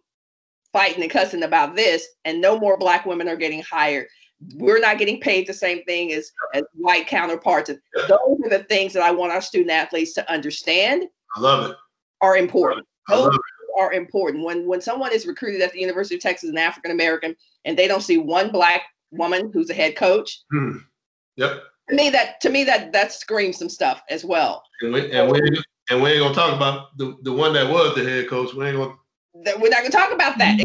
fighting 0.74 1.02
and 1.02 1.12
cussing 1.12 1.44
about 1.44 1.76
this, 1.76 2.08
and 2.26 2.42
no 2.42 2.60
more 2.60 2.78
black 2.78 3.06
women 3.06 3.28
are 3.28 3.36
getting 3.36 3.62
hired. 3.62 4.08
We're 4.56 4.80
not 4.80 4.98
getting 4.98 5.20
paid 5.20 5.48
the 5.48 5.54
same 5.54 5.84
thing 5.84 6.14
as, 6.14 6.32
as 6.54 6.64
white 6.74 7.08
counterparts. 7.08 7.70
Those 7.70 8.40
are 8.46 8.50
the 8.50 8.66
things 8.70 8.94
that 8.94 9.04
I 9.04 9.12
want 9.12 9.34
our 9.34 9.42
student 9.42 9.72
athletes 9.72 10.14
to 10.14 10.32
understand. 10.32 11.06
I 11.36 11.40
love 11.42 11.72
it. 11.72 11.78
Are 12.22 12.38
important. 12.38 12.88
Those 13.08 13.38
are 13.80 13.94
important. 13.94 14.44
When 14.44 14.68
when 14.68 14.82
someone 14.82 15.14
is 15.14 15.26
recruited 15.26 15.62
at 15.62 15.72
the 15.72 15.80
University 15.80 16.16
of 16.16 16.22
Texas, 16.22 16.50
an 16.50 16.58
African 16.58 16.92
American, 16.92 17.36
and 17.66 17.78
they 17.78 17.88
don't 17.88 18.02
see 18.02 18.18
one 18.18 18.52
black 18.52 18.82
woman 19.12 19.50
who's 19.54 19.70
a 19.70 19.74
head 19.74 19.96
coach. 19.96 20.42
Hmm. 20.52 20.78
Yep. 21.38 21.64
To 21.90 21.96
me, 21.96 22.10
that 22.10 22.42
to 22.42 22.50
me 22.50 22.64
that 22.66 22.92
that 22.94 23.14
screams 23.14 23.58
some 23.58 23.70
stuff 23.70 24.02
as 24.10 24.26
well. 24.26 24.64
And 24.82 24.94
we, 24.94 25.12
and 25.12 25.32
we 25.32 25.40
and 25.90 26.02
we 26.02 26.12
ain't 26.12 26.22
gonna 26.22 26.36
talk 26.36 26.56
about 26.56 26.98
the, 26.98 27.18
the 27.24 27.34
one 27.34 27.54
that 27.54 27.70
was 27.70 27.96
the 27.96 28.04
head 28.04 28.28
coach. 28.28 28.54
We 28.54 28.68
ain't 28.68 28.78
gonna. 28.78 28.94
We're 29.60 29.70
not 29.70 29.80
gonna 29.80 29.90
talk 29.90 30.12
about 30.12 30.38
that. 30.38 30.60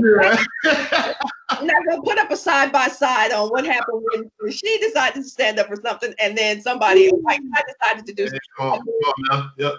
We're 1.60 1.66
not 1.66 1.86
gonna 1.88 2.02
put 2.02 2.18
up 2.18 2.30
a 2.30 2.36
side 2.36 2.72
by 2.72 2.88
side 2.88 3.32
on 3.32 3.48
what 3.48 3.64
happened 3.64 4.02
when 4.40 4.52
she 4.52 4.78
decided 4.78 5.22
to 5.22 5.28
stand 5.28 5.58
up 5.58 5.68
for 5.68 5.76
something, 5.76 6.12
and 6.18 6.36
then 6.36 6.60
somebody 6.60 7.10
like 7.22 7.40
I 7.54 7.62
decided 7.72 8.06
to 8.06 8.12
do. 8.12 8.28
something. 8.58 9.50
Yep. 9.58 9.74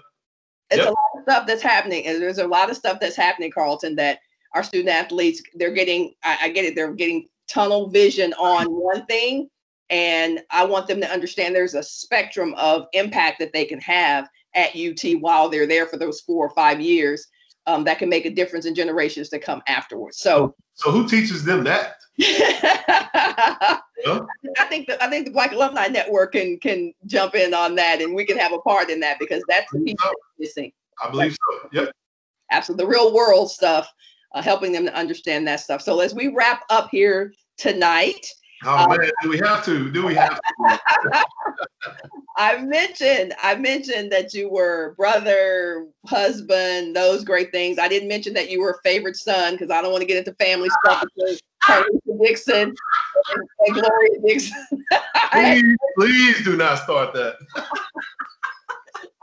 It's 0.76 0.86
yep. 0.86 0.88
a 0.88 0.92
lot 0.92 1.18
of 1.18 1.24
stuff 1.24 1.48
that's 1.48 1.62
happening, 1.62 2.06
and 2.06 2.22
there's 2.22 2.38
a 2.38 2.48
lot 2.48 2.70
of 2.70 2.78
stuff 2.78 3.00
that's 3.00 3.16
happening, 3.16 3.52
Carlton. 3.52 3.96
That 3.96 4.20
our 4.54 4.64
student 4.64 4.90
athletes 4.90 5.42
they're 5.56 5.74
getting. 5.74 6.14
I, 6.24 6.38
I 6.44 6.50
get 6.50 6.66
it. 6.66 6.76
They're 6.76 6.94
getting 6.94 7.28
tunnel 7.48 7.90
vision 7.90 8.34
on 8.34 8.66
one 8.68 9.06
thing, 9.06 9.50
and 9.90 10.42
I 10.52 10.66
want 10.66 10.88
them 10.88 11.02
to 11.02 11.12
understand 11.12 11.56
there's 11.56 11.76
a 11.76 11.84
spectrum 11.84 12.54
of 12.56 12.88
impact 12.94 13.40
that 13.40 13.54
they 13.54 13.66
can 13.66 13.80
have 13.82 14.28
at 14.56 14.76
UT 14.76 15.20
while 15.20 15.50
they're 15.50 15.68
there 15.68 15.86
for 15.86 15.98
those 15.98 16.22
four 16.22 16.46
or 16.46 16.54
five 16.56 16.80
years 16.80 17.28
um, 17.68 17.84
that 17.86 18.00
can 18.00 18.10
make 18.10 18.26
a 18.26 18.30
difference 18.30 18.66
in 18.66 18.76
generations 18.76 19.30
to 19.30 19.40
come 19.40 19.62
afterwards. 19.68 20.20
So, 20.20 20.56
so 20.74 20.92
who 20.92 21.08
teaches 21.08 21.44
them 21.44 21.64
that? 21.64 21.96
I 22.20 23.82
think 24.70 24.88
the 24.88 25.04
I 25.04 25.10
think 25.10 25.26
the 25.26 25.32
Black 25.32 25.52
Alumni 25.52 25.88
Network 25.88 26.34
can 26.34 26.58
can 26.60 26.94
jump 27.06 27.36
in 27.36 27.54
on 27.54 27.76
that, 27.76 28.02
and 28.02 28.16
we 28.16 28.26
can 28.26 28.38
have 28.38 28.54
a 28.54 28.60
part 28.60 28.90
in 28.90 29.00
that 29.02 29.20
because 29.20 29.44
that's 29.50 29.70
the 29.72 29.80
piece 29.80 29.96
that's 30.02 30.16
missing. 30.40 30.72
I 31.04 31.10
believe 31.10 31.34
so. 31.34 31.70
Yep. 31.74 31.92
Absolutely, 32.52 32.86
the 32.86 32.90
real 32.90 33.14
world 33.14 33.52
stuff, 33.52 33.92
uh, 34.34 34.42
helping 34.42 34.72
them 34.72 34.86
to 34.86 34.96
understand 34.96 35.48
that 35.48 35.60
stuff. 35.60 35.82
So 35.82 36.00
as 36.00 36.14
we 36.16 36.30
wrap 36.30 36.64
up 36.70 36.90
here 36.92 37.34
tonight. 37.58 38.26
Oh 38.64 38.78
um, 38.78 38.98
man, 38.98 39.12
do 39.22 39.30
we 39.30 39.38
have 39.40 39.64
to? 39.66 39.92
Do 39.92 40.06
we 40.06 40.16
have 40.16 40.40
to? 40.40 40.80
I 42.38 42.62
mentioned 42.62 43.34
I 43.42 43.56
mentioned 43.56 44.12
that 44.12 44.34
you 44.34 44.50
were 44.50 44.94
brother, 44.98 45.88
husband, 46.06 46.96
those 46.96 47.24
great 47.24 47.52
things. 47.52 47.80
I 47.80 47.88
didn't 47.88 48.10
mention 48.10 48.34
that 48.34 48.50
you 48.50 48.62
were 48.62 48.72
a 48.72 48.82
favorite 48.84 49.16
son 49.16 49.54
because 49.54 49.70
I 49.70 49.82
don't 49.82 49.92
want 49.92 50.02
to 50.02 50.08
get 50.08 50.18
into 50.18 50.34
family 50.34 50.70
stuff 50.84 51.06
with 51.16 51.40
Dixon 52.22 52.74
and, 53.34 53.50
and 53.68 53.76
Gloria 53.76 54.20
Dixon. 54.26 54.66
please, 55.32 55.78
please 55.98 56.44
do 56.44 56.56
not 56.58 56.80
start 56.80 57.14
that. 57.14 57.36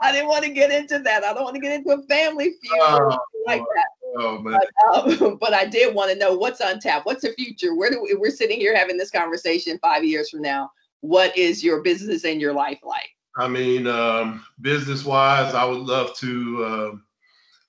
I 0.01 0.11
didn't 0.11 0.27
want 0.27 0.43
to 0.43 0.51
get 0.51 0.69
into 0.69 0.99
that. 0.99 1.23
I 1.23 1.33
don't 1.33 1.43
want 1.43 1.55
to 1.55 1.61
get 1.61 1.71
into 1.71 1.91
a 1.91 2.01
family 2.03 2.55
feud 2.61 2.79
oh, 2.81 3.17
like 3.45 3.61
that. 3.61 3.87
Oh 4.15 4.39
man! 4.39 4.59
But, 4.93 5.21
um, 5.23 5.37
but, 5.41 5.53
I 5.53 5.65
did 5.65 5.93
want 5.95 6.11
to 6.11 6.17
know 6.17 6.35
what's 6.35 6.61
on 6.61 6.79
tap. 6.79 7.05
What's 7.05 7.21
the 7.21 7.33
future? 7.33 7.75
Where 7.75 7.89
do 7.89 8.01
we, 8.01 8.15
we're 8.15 8.31
sitting 8.31 8.59
here 8.59 8.75
having 8.75 8.97
this 8.97 9.11
conversation 9.11 9.79
five 9.81 10.03
years 10.03 10.29
from 10.29 10.41
now? 10.41 10.71
What 11.01 11.37
is 11.37 11.63
your 11.63 11.81
business 11.81 12.23
and 12.23 12.39
your 12.39 12.53
life 12.53 12.79
like? 12.83 13.09
I 13.37 13.47
mean, 13.47 13.87
um, 13.87 14.45
business 14.61 15.03
wise, 15.03 15.53
I 15.55 15.65
would 15.65 15.81
love 15.81 16.15
to. 16.17 16.65
Um, 16.65 17.03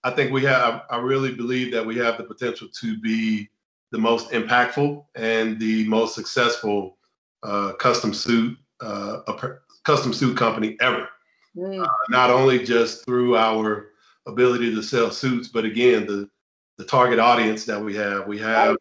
I 0.05 0.11
think 0.11 0.33
we 0.33 0.45
have. 0.45 0.83
I 0.91 0.99
really 0.99 1.35
believe 1.35 1.73
that 1.73 1.85
we 1.85 1.97
have 1.97 2.19
the 2.19 2.25
potential 2.25 2.69
to 2.81 2.99
be 3.01 3.49
the 3.91 3.99
most 3.99 4.31
impactful 4.31 5.05
and 5.15 5.59
the 5.59 5.87
most 5.89 6.15
successful 6.15 6.99
uh, 7.43 7.73
custom 7.75 8.13
suit 8.13 8.57
uh, 8.81 9.21
custom 9.85 10.13
suit 10.13 10.37
company 10.37 10.77
ever. 10.81 11.09
Mm. 11.57 11.85
Uh, 11.85 11.89
not 12.09 12.31
only 12.31 12.65
just 12.65 13.05
through 13.05 13.37
our 13.37 13.93
ability 14.27 14.75
to 14.75 14.83
sell 14.83 15.11
suits, 15.11 15.49
but 15.49 15.65
again, 15.65 16.07
the 16.07 16.29
the 16.77 16.85
target 16.85 17.19
audience 17.19 17.65
that 17.67 17.81
we 17.81 17.95
have. 17.97 18.27
We 18.27 18.39
have 18.39 18.77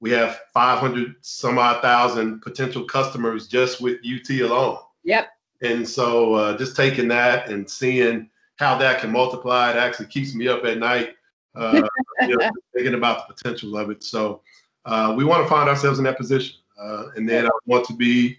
we 0.00 0.10
have 0.10 0.40
500 0.52 1.16
some 1.22 1.58
odd 1.58 1.80
thousand 1.82 2.40
potential 2.42 2.84
customers 2.84 3.48
just 3.48 3.80
with 3.80 3.98
UT 4.04 4.28
alone. 4.40 4.78
Yep. 5.04 5.28
And 5.62 5.88
so 5.88 6.34
uh, 6.34 6.58
just 6.58 6.76
taking 6.76 7.08
that 7.08 7.48
and 7.48 7.68
seeing 7.68 8.28
how 8.56 8.76
that 8.78 9.00
can 9.00 9.10
multiply, 9.10 9.70
it 9.70 9.76
actually 9.76 10.06
keeps 10.06 10.34
me 10.34 10.48
up 10.48 10.64
at 10.64 10.78
night, 10.78 11.14
uh, 11.54 11.82
you 12.20 12.36
know, 12.36 12.50
thinking 12.74 12.94
about 12.94 13.26
the 13.26 13.34
potential 13.34 13.76
of 13.78 13.90
it. 13.90 14.04
So 14.04 14.42
uh, 14.84 15.14
we 15.16 15.24
want 15.24 15.44
to 15.44 15.48
find 15.48 15.68
ourselves 15.68 15.98
in 15.98 16.04
that 16.04 16.18
position. 16.18 16.56
Uh, 16.78 17.06
and 17.16 17.28
then 17.28 17.46
I 17.46 17.50
want 17.64 17.86
to 17.86 17.94
be 17.94 18.38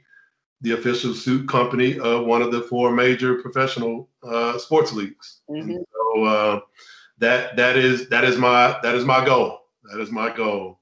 the 0.61 0.73
official 0.73 1.13
suit 1.13 1.47
company 1.47 1.99
of 1.99 2.25
one 2.25 2.41
of 2.41 2.51
the 2.51 2.61
four 2.61 2.91
major 2.91 3.35
professional 3.41 4.09
uh, 4.23 4.57
sports 4.57 4.93
leagues. 4.93 5.41
Mm-hmm. 5.49 5.77
So 5.93 6.23
uh, 6.23 6.59
that 7.19 7.55
that 7.55 7.77
is 7.77 8.09
that 8.09 8.23
is 8.23 8.37
my 8.37 8.77
that 8.83 8.95
is 8.95 9.05
my 9.05 9.25
goal. 9.25 9.61
That 9.91 9.99
is 9.99 10.11
my 10.11 10.35
goal. 10.35 10.79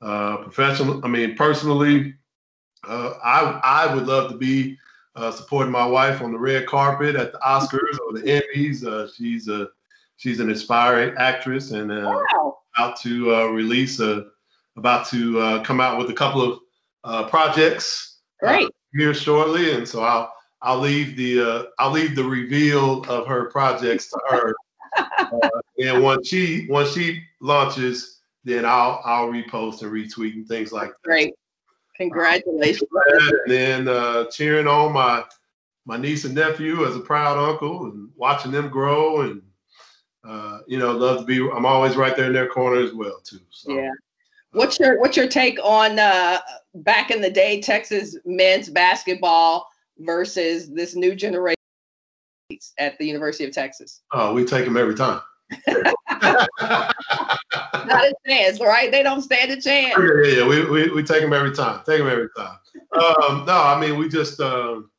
Uh, 0.00 0.38
professional, 0.38 1.04
I 1.04 1.08
mean, 1.08 1.36
personally, 1.36 2.14
uh, 2.86 3.14
I 3.22 3.60
I 3.64 3.94
would 3.94 4.06
love 4.06 4.30
to 4.30 4.36
be 4.36 4.78
uh, 5.16 5.30
supporting 5.30 5.72
my 5.72 5.86
wife 5.86 6.22
on 6.22 6.32
the 6.32 6.38
red 6.38 6.66
carpet 6.66 7.16
at 7.16 7.32
the 7.32 7.38
Oscars 7.38 7.98
or 8.06 8.18
the 8.18 8.22
Emmys. 8.22 8.84
Uh, 8.84 9.10
she's 9.12 9.48
a 9.48 9.68
she's 10.16 10.40
an 10.40 10.50
aspiring 10.50 11.14
actress 11.18 11.70
and 11.70 11.90
wow. 11.90 12.58
about 12.76 13.00
to 13.00 13.30
release 13.48 14.00
a 14.00 14.26
about 14.76 15.06
to 15.08 15.62
come 15.64 15.80
out 15.80 15.98
with 15.98 16.10
a 16.10 16.14
couple 16.14 16.60
of 17.04 17.30
projects. 17.30 18.18
Great 18.40 18.68
here 18.94 19.14
shortly, 19.14 19.72
and 19.74 19.86
so 19.86 20.02
I'll 20.02 20.32
I'll 20.60 20.78
leave 20.78 21.16
the 21.16 21.40
uh, 21.40 21.62
I'll 21.78 21.90
leave 21.90 22.14
the 22.14 22.24
reveal 22.24 23.02
of 23.04 23.26
her 23.26 23.46
projects 23.46 24.10
to 24.10 24.20
her 24.30 24.54
uh, 24.96 25.60
and 25.78 26.02
once 26.02 26.28
she 26.28 26.66
once 26.68 26.92
she 26.92 27.22
launches, 27.40 28.20
then 28.44 28.64
I'll 28.64 29.00
I'll 29.04 29.28
repost 29.28 29.82
and 29.82 29.92
retweet 29.92 30.34
and 30.34 30.46
things 30.46 30.72
like 30.72 30.90
that. 30.90 31.02
Great. 31.04 31.34
Congratulations. 31.96 32.88
And 33.06 33.32
then 33.46 33.88
uh, 33.88 34.24
cheering 34.26 34.66
on 34.66 34.92
my 34.92 35.24
my 35.84 35.96
niece 35.96 36.24
and 36.24 36.34
nephew 36.34 36.86
as 36.86 36.96
a 36.96 37.00
proud 37.00 37.38
uncle 37.38 37.86
and 37.86 38.08
watching 38.16 38.52
them 38.52 38.68
grow 38.68 39.22
and 39.22 39.42
uh, 40.24 40.60
you 40.66 40.78
know 40.78 40.92
love 40.92 41.20
to 41.20 41.24
be 41.24 41.38
I'm 41.38 41.66
always 41.66 41.96
right 41.96 42.16
there 42.16 42.26
in 42.26 42.32
their 42.32 42.48
corner 42.48 42.80
as 42.80 42.92
well 42.92 43.20
too. 43.24 43.40
So. 43.50 43.72
Yeah. 43.72 43.90
What's 44.52 44.78
your 44.78 45.00
what's 45.00 45.16
your 45.16 45.28
take 45.28 45.58
on 45.64 45.98
uh, 45.98 46.38
back 46.74 47.10
in 47.10 47.22
the 47.22 47.30
day 47.30 47.60
Texas 47.60 48.16
men's 48.24 48.68
basketball 48.68 49.66
versus 49.98 50.70
this 50.70 50.94
new 50.94 51.14
generation 51.14 51.56
at 52.78 52.98
the 52.98 53.06
University 53.06 53.44
of 53.44 53.52
Texas? 53.52 54.02
Oh, 54.12 54.34
we 54.34 54.44
take 54.44 54.64
them 54.64 54.76
every 54.76 54.94
time. 54.94 55.20
Not 55.66 55.94
a 58.04 58.14
chance, 58.26 58.60
right? 58.60 58.90
They 58.90 59.02
don't 59.02 59.22
stand 59.22 59.50
a 59.50 59.60
chance. 59.60 59.94
Yeah, 59.98 60.24
yeah, 60.24 60.36
yeah. 60.38 60.48
We, 60.48 60.70
we, 60.70 60.90
we 60.90 61.02
take 61.02 61.20
them 61.20 61.32
every 61.32 61.52
time. 61.52 61.82
Take 61.86 61.98
them 61.98 62.08
every 62.08 62.28
time. 62.36 62.56
Um, 62.92 63.44
no, 63.46 63.54
I 63.54 63.78
mean, 63.78 63.98
we 63.98 64.08
just, 64.08 64.40
um, 64.40 64.90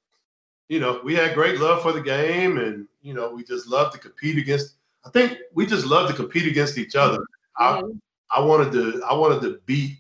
you 0.69 0.79
know, 0.79 1.01
we 1.03 1.15
had 1.15 1.33
great 1.33 1.59
love 1.59 1.81
for 1.81 1.91
the 1.91 2.01
game 2.01 2.57
and, 2.57 2.87
you 3.01 3.13
know, 3.13 3.33
we 3.33 3.43
just 3.43 3.67
love 3.67 3.91
to 3.93 3.99
compete 3.99 4.37
against, 4.37 4.75
I 5.05 5.09
think 5.09 5.37
we 5.53 5.65
just 5.65 5.85
love 5.85 6.09
to 6.09 6.15
compete 6.15 6.47
against 6.47 6.77
each 6.77 6.95
other. 6.95 7.19
Mm-hmm. 7.59 7.97
I, 8.31 8.37
I 8.37 8.41
wanted 8.41 8.71
to, 8.73 9.01
I 9.09 9.13
wanted 9.13 9.41
to 9.41 9.59
beat, 9.65 9.97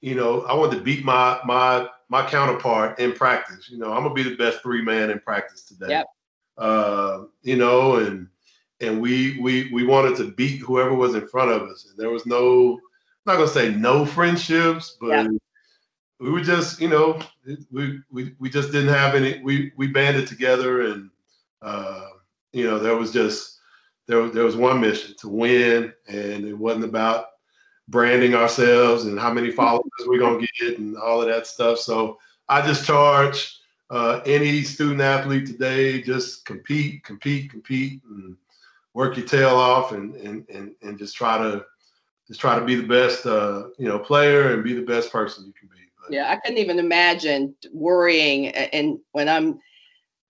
you 0.00 0.14
know, 0.14 0.42
I 0.42 0.54
wanted 0.54 0.76
to 0.76 0.82
beat 0.82 1.04
my, 1.04 1.40
my, 1.44 1.88
my 2.08 2.26
counterpart 2.26 2.98
in 2.98 3.12
practice. 3.12 3.68
You 3.68 3.78
know, 3.78 3.92
I'm 3.92 4.02
gonna 4.02 4.14
be 4.14 4.22
the 4.22 4.36
best 4.36 4.62
three 4.62 4.82
man 4.82 5.10
in 5.10 5.18
practice 5.20 5.62
today. 5.62 5.88
Yep. 5.88 6.06
Uh, 6.58 7.24
you 7.42 7.56
know, 7.56 7.96
and 7.96 8.28
and 8.80 9.00
we 9.00 9.38
we 9.40 9.70
we 9.72 9.84
wanted 9.84 10.16
to 10.16 10.32
beat 10.32 10.60
whoever 10.60 10.94
was 10.94 11.14
in 11.14 11.26
front 11.28 11.50
of 11.50 11.62
us. 11.68 11.86
And 11.88 11.98
there 11.98 12.10
was 12.10 12.26
no, 12.26 12.74
I'm 12.74 12.78
not 13.26 13.36
gonna 13.36 13.48
say 13.48 13.74
no 13.74 14.04
friendships, 14.04 14.96
but 15.00 15.08
yeah. 15.08 15.28
we 16.18 16.30
were 16.30 16.40
just, 16.40 16.80
you 16.80 16.88
know, 16.88 17.20
we 17.70 18.00
we 18.10 18.34
we 18.38 18.50
just 18.50 18.72
didn't 18.72 18.94
have 18.94 19.14
any. 19.14 19.40
We 19.42 19.72
we 19.76 19.88
banded 19.88 20.26
together, 20.26 20.82
and 20.92 21.10
uh, 21.62 22.06
you 22.52 22.64
know, 22.64 22.78
there 22.78 22.96
was 22.96 23.12
just 23.12 23.58
there 24.06 24.28
there 24.28 24.44
was 24.44 24.56
one 24.56 24.80
mission 24.80 25.14
to 25.18 25.28
win, 25.28 25.92
and 26.08 26.44
it 26.44 26.56
wasn't 26.56 26.84
about 26.84 27.26
branding 27.88 28.34
ourselves 28.34 29.04
and 29.04 29.18
how 29.18 29.32
many 29.32 29.50
followers 29.50 29.84
we're 30.06 30.18
gonna 30.18 30.44
get 30.58 30.78
and 30.78 30.96
all 30.96 31.22
of 31.22 31.28
that 31.28 31.46
stuff. 31.46 31.78
So 31.78 32.18
I 32.48 32.62
just 32.62 32.86
charge 32.86 33.55
uh, 33.90 34.20
any 34.26 34.62
student 34.62 35.00
athlete 35.00 35.46
today 35.46 36.02
just 36.02 36.44
compete, 36.44 37.04
compete, 37.04 37.50
compete, 37.50 38.02
and 38.10 38.36
work 38.94 39.16
your 39.16 39.26
tail 39.26 39.56
off 39.56 39.92
and 39.92 40.14
and 40.16 40.48
and, 40.48 40.72
and 40.82 40.98
just 40.98 41.16
try 41.16 41.38
to 41.38 41.64
just 42.26 42.40
try 42.40 42.58
to 42.58 42.64
be 42.64 42.74
the 42.74 42.86
best 42.86 43.26
uh, 43.26 43.68
you 43.78 43.88
know 43.88 43.98
player 43.98 44.52
and 44.52 44.64
be 44.64 44.74
the 44.74 44.82
best 44.82 45.12
person 45.12 45.46
you 45.46 45.52
can 45.52 45.68
be. 45.68 45.82
But, 46.00 46.12
yeah, 46.12 46.30
I 46.30 46.36
couldn't 46.36 46.58
even 46.58 46.78
imagine 46.78 47.54
worrying 47.72 48.48
and 48.48 48.98
when 49.12 49.28
I'm 49.28 49.60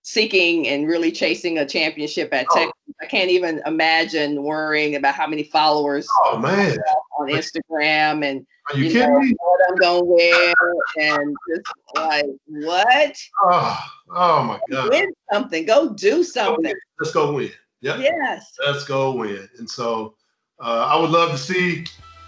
seeking 0.07 0.69
and 0.69 0.87
really 0.87 1.11
chasing 1.11 1.57
a 1.57 1.65
championship 1.65 2.33
at 2.33 2.45
oh. 2.51 2.55
Texas. 2.55 2.73
I 3.01 3.05
can't 3.07 3.29
even 3.29 3.61
imagine 3.65 4.41
worrying 4.41 4.95
about 4.95 5.13
how 5.13 5.27
many 5.27 5.43
followers 5.43 6.07
oh, 6.23 6.37
man. 6.37 6.77
on 7.19 7.27
Instagram 7.27 8.25
and 8.25 8.45
Are 8.71 8.77
you, 8.77 8.85
you 8.85 8.91
kidding 8.91 9.13
know, 9.13 9.19
me? 9.19 9.35
what 9.37 9.59
I'm 9.69 9.75
gonna 9.75 10.05
wear 10.05 10.53
and 10.97 11.35
just 11.49 11.73
like 11.95 12.25
what? 12.47 13.17
Oh, 13.43 13.79
oh 14.15 14.43
my 14.43 14.59
god. 14.71 14.89
Win 14.89 15.11
something. 15.31 15.65
Go 15.65 15.93
do 15.93 16.23
something. 16.23 16.73
Let's 16.99 17.11
go 17.11 17.33
win. 17.33 17.51
Yep. 17.81 17.99
Yes. 17.99 18.53
Let's 18.65 18.85
go 18.85 19.13
win. 19.13 19.47
And 19.59 19.69
so 19.69 20.15
uh, 20.59 20.87
I 20.89 20.99
would 20.99 21.11
love 21.11 21.31
to 21.31 21.37
see 21.37 21.85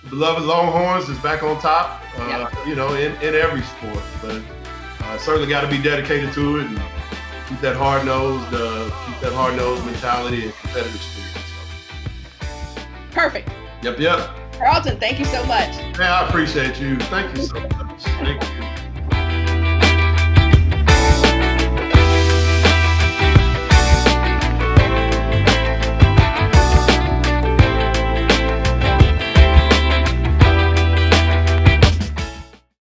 beloved 0.09 0.43
Longhorns 0.43 1.07
is 1.07 1.17
back 1.19 1.43
on 1.43 1.59
top, 1.61 2.01
uh, 2.17 2.49
yep. 2.53 2.67
you 2.67 2.75
know, 2.75 2.93
in, 2.95 3.13
in 3.23 3.35
every 3.35 3.63
sport. 3.63 4.03
But 4.21 4.41
uh, 4.99 5.17
certainly 5.17 5.47
got 5.47 5.61
to 5.61 5.69
be 5.69 5.81
dedicated 5.81 6.33
to 6.33 6.59
it 6.59 6.67
and 6.67 6.98
keep 7.49 7.59
that 7.61 7.75
hard 7.75 8.05
nosed, 8.05 8.53
uh, 8.53 8.85
keep 9.07 9.19
that 9.21 9.33
hard 9.33 9.55
nosed 9.57 9.83
mentality 9.83 10.45
and 10.45 10.53
competitive 10.53 11.01
spirit. 11.01 11.45
So. 12.39 12.81
Perfect. 13.11 13.49
Yep, 13.81 13.99
yep. 13.99 14.29
Carlton, 14.53 14.99
thank 14.99 15.17
you 15.17 15.25
so 15.25 15.43
much. 15.45 15.75
Yeah, 15.97 16.21
I 16.21 16.27
appreciate 16.27 16.79
you. 16.79 16.97
Thank 16.97 17.35
you 17.35 17.43
so 17.43 17.59
much. 17.59 18.03
Thank 18.03 18.43
you. 18.43 18.78